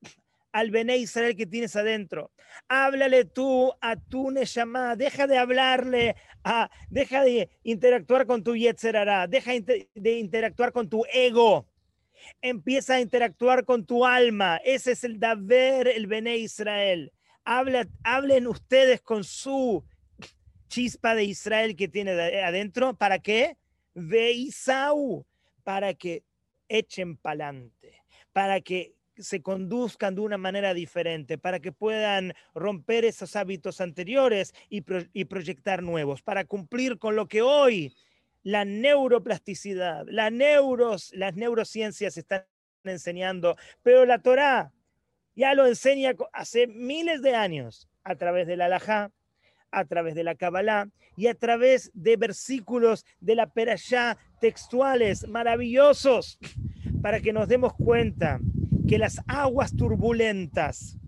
al 0.53 0.70
Bené 0.70 0.98
Israel 0.98 1.36
que 1.36 1.46
tienes 1.46 1.74
adentro. 1.76 2.30
Háblale 2.68 3.24
tú 3.24 3.72
a 3.80 3.96
tu 3.96 4.30
Neshama, 4.30 4.96
deja 4.96 5.26
de 5.26 5.38
hablarle, 5.38 6.16
a, 6.44 6.70
deja 6.90 7.24
de 7.24 7.50
interactuar 7.62 8.26
con 8.26 8.44
tu 8.44 8.55
Yetzerara, 8.55 9.26
deja 9.26 9.53
de 9.53 10.18
interactuar 10.18 10.72
con 10.72 10.88
tu 10.88 11.05
ego 11.12 11.66
empieza 12.40 12.94
a 12.94 13.00
interactuar 13.00 13.64
con 13.64 13.84
tu 13.84 14.05
alma. 14.05 14.59
Ese 14.64 14.92
es 14.92 15.05
el 15.05 15.18
Daver, 15.18 15.88
el 15.88 16.07
Bene 16.07 16.36
Israel. 16.36 17.12
Habla, 17.44 17.88
hablen 18.05 18.46
ustedes 18.46 19.00
con 19.00 19.24
su 19.24 19.84
chispa 20.68 21.14
de 21.14 21.24
Israel 21.24 21.76
que 21.76 21.88
tiene 21.88 22.12
adentro. 22.42 22.94
¿Para 22.94 23.18
qué? 23.18 23.57
Ve 23.94 24.32
Isau, 24.32 25.26
para 25.64 25.94
que 25.94 26.24
echen 26.68 27.16
pa'lante, 27.16 28.03
para 28.32 28.61
que 28.61 28.94
se 29.22 29.42
conduzcan 29.42 30.14
de 30.14 30.20
una 30.20 30.38
manera 30.38 30.74
diferente, 30.74 31.38
para 31.38 31.60
que 31.60 31.72
puedan 31.72 32.34
romper 32.54 33.04
esos 33.04 33.36
hábitos 33.36 33.80
anteriores 33.80 34.54
y, 34.68 34.82
proyectar 35.24 35.82
nuevos, 35.82 36.22
para 36.22 36.44
cumplir 36.44 36.98
con 36.98 37.16
lo 37.16 37.26
que 37.26 37.42
hoy 37.42 37.94
la 38.42 38.64
neuroplasticidad, 38.64 40.04
la 40.08 40.30
neuros, 40.30 41.12
las 41.14 41.34
neurociencias 41.34 42.16
están 42.16 42.44
enseñando, 42.84 43.56
pero 43.82 44.04
la 44.04 44.18
Torá 44.18 44.72
ya 45.34 45.54
lo 45.54 45.66
enseña 45.66 46.14
hace 46.32 46.66
miles 46.66 47.22
de 47.22 47.34
años 47.34 47.88
a 48.04 48.16
través 48.16 48.46
de 48.46 48.56
la 48.56 48.66
Alajá, 48.66 49.12
a 49.70 49.84
través 49.84 50.14
de 50.14 50.24
la 50.24 50.34
Kabbalah 50.34 50.88
y 51.16 51.28
a 51.28 51.34
través 51.34 51.90
de 51.94 52.16
versículos 52.16 53.06
de 53.20 53.36
la 53.36 53.52
Perashá 53.52 54.18
textuales 54.40 55.26
maravillosos 55.28 56.38
para 57.00 57.20
que 57.20 57.32
nos 57.32 57.48
demos 57.48 57.72
cuenta 57.74 58.40
que 58.89 58.99
las 58.99 59.20
aguas 59.26 59.76
turbulentas, 59.76 60.99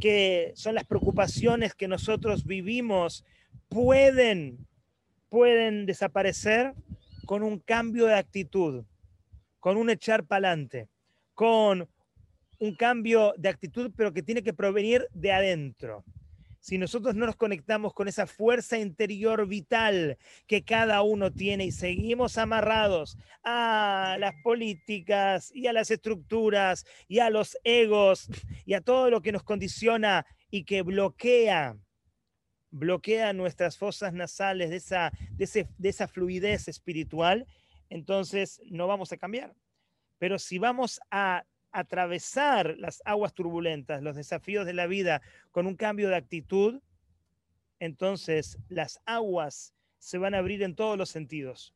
que 0.00 0.52
son 0.54 0.74
las 0.74 0.84
preocupaciones 0.84 1.74
que 1.74 1.88
nosotros 1.88 2.44
vivimos, 2.44 3.24
pueden 3.68 4.66
pueden 5.34 5.84
desaparecer 5.84 6.74
con 7.26 7.42
un 7.42 7.58
cambio 7.58 8.06
de 8.06 8.14
actitud, 8.14 8.84
con 9.58 9.76
un 9.76 9.90
echar 9.90 10.24
para 10.24 10.46
adelante, 10.46 10.88
con 11.34 11.88
un 12.60 12.76
cambio 12.76 13.34
de 13.36 13.48
actitud, 13.48 13.90
pero 13.96 14.12
que 14.12 14.22
tiene 14.22 14.44
que 14.44 14.54
provenir 14.54 15.08
de 15.12 15.32
adentro. 15.32 16.04
Si 16.64 16.78
nosotros 16.78 17.14
no 17.14 17.26
nos 17.26 17.36
conectamos 17.36 17.92
con 17.92 18.08
esa 18.08 18.26
fuerza 18.26 18.78
interior 18.78 19.46
vital 19.46 20.16
que 20.46 20.64
cada 20.64 21.02
uno 21.02 21.30
tiene 21.30 21.66
y 21.66 21.72
seguimos 21.72 22.38
amarrados 22.38 23.18
a 23.42 24.16
las 24.18 24.32
políticas 24.42 25.52
y 25.54 25.66
a 25.66 25.74
las 25.74 25.90
estructuras 25.90 26.86
y 27.06 27.18
a 27.18 27.28
los 27.28 27.58
egos 27.64 28.30
y 28.64 28.72
a 28.72 28.80
todo 28.80 29.10
lo 29.10 29.20
que 29.20 29.30
nos 29.30 29.42
condiciona 29.42 30.24
y 30.50 30.64
que 30.64 30.80
bloquea 30.80 31.76
bloquea 32.70 33.34
nuestras 33.34 33.76
fosas 33.76 34.14
nasales 34.14 34.70
de 34.70 34.76
esa, 34.76 35.12
de, 35.32 35.66
esa 35.82 36.08
fluidez 36.08 36.66
espiritual, 36.68 37.46
entonces 37.90 38.62
no 38.70 38.86
vamos 38.86 39.12
a 39.12 39.18
cambiar. 39.18 39.54
Pero 40.16 40.38
si 40.38 40.56
vamos 40.56 40.98
a 41.10 41.44
atravesar 41.74 42.76
las 42.78 43.02
aguas 43.04 43.34
turbulentas, 43.34 44.00
los 44.00 44.14
desafíos 44.14 44.64
de 44.64 44.72
la 44.72 44.86
vida 44.86 45.20
con 45.50 45.66
un 45.66 45.74
cambio 45.74 46.08
de 46.08 46.14
actitud, 46.14 46.80
entonces 47.80 48.58
las 48.68 49.00
aguas 49.04 49.74
se 49.98 50.18
van 50.18 50.34
a 50.34 50.38
abrir 50.38 50.62
en 50.62 50.76
todos 50.76 50.96
los 50.96 51.10
sentidos. 51.10 51.74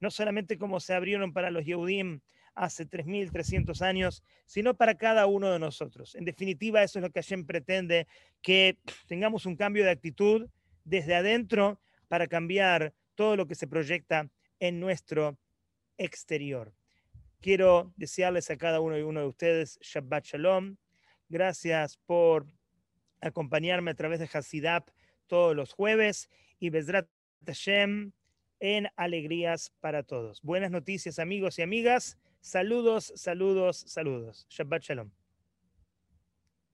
No 0.00 0.10
solamente 0.10 0.58
como 0.58 0.80
se 0.80 0.92
abrieron 0.92 1.32
para 1.32 1.52
los 1.52 1.64
Yehudim 1.64 2.20
hace 2.56 2.84
3.300 2.84 3.80
años, 3.80 4.24
sino 4.44 4.76
para 4.76 4.96
cada 4.96 5.26
uno 5.26 5.52
de 5.52 5.60
nosotros. 5.60 6.16
En 6.16 6.24
definitiva, 6.24 6.82
eso 6.82 6.98
es 6.98 7.04
lo 7.04 7.10
que 7.10 7.20
Hashem 7.22 7.46
pretende, 7.46 8.08
que 8.42 8.76
tengamos 9.06 9.46
un 9.46 9.54
cambio 9.54 9.84
de 9.84 9.92
actitud 9.92 10.48
desde 10.82 11.14
adentro 11.14 11.80
para 12.08 12.26
cambiar 12.26 12.92
todo 13.14 13.36
lo 13.36 13.46
que 13.46 13.54
se 13.54 13.68
proyecta 13.68 14.28
en 14.58 14.80
nuestro 14.80 15.38
exterior. 15.96 16.72
Quiero 17.40 17.92
desearles 17.96 18.50
a 18.50 18.56
cada 18.56 18.80
uno 18.80 18.98
y 18.98 19.02
uno 19.02 19.20
de 19.20 19.26
ustedes 19.26 19.78
Shabbat 19.80 20.24
Shalom. 20.24 20.76
Gracias 21.28 21.96
por 22.06 22.46
acompañarme 23.20 23.92
a 23.92 23.94
través 23.94 24.18
de 24.18 24.28
Hasidap 24.32 24.88
todos 25.28 25.54
los 25.54 25.72
jueves 25.72 26.28
y 26.58 26.70
Bezrat 26.70 27.08
Hashem 27.46 28.12
en 28.58 28.88
alegrías 28.96 29.72
para 29.80 30.02
todos. 30.02 30.42
Buenas 30.42 30.72
noticias 30.72 31.20
amigos 31.20 31.58
y 31.60 31.62
amigas. 31.62 32.18
Saludos, 32.40 33.12
saludos, 33.14 33.76
saludos. 33.86 34.46
Shabbat 34.50 34.82
Shalom. 34.82 35.17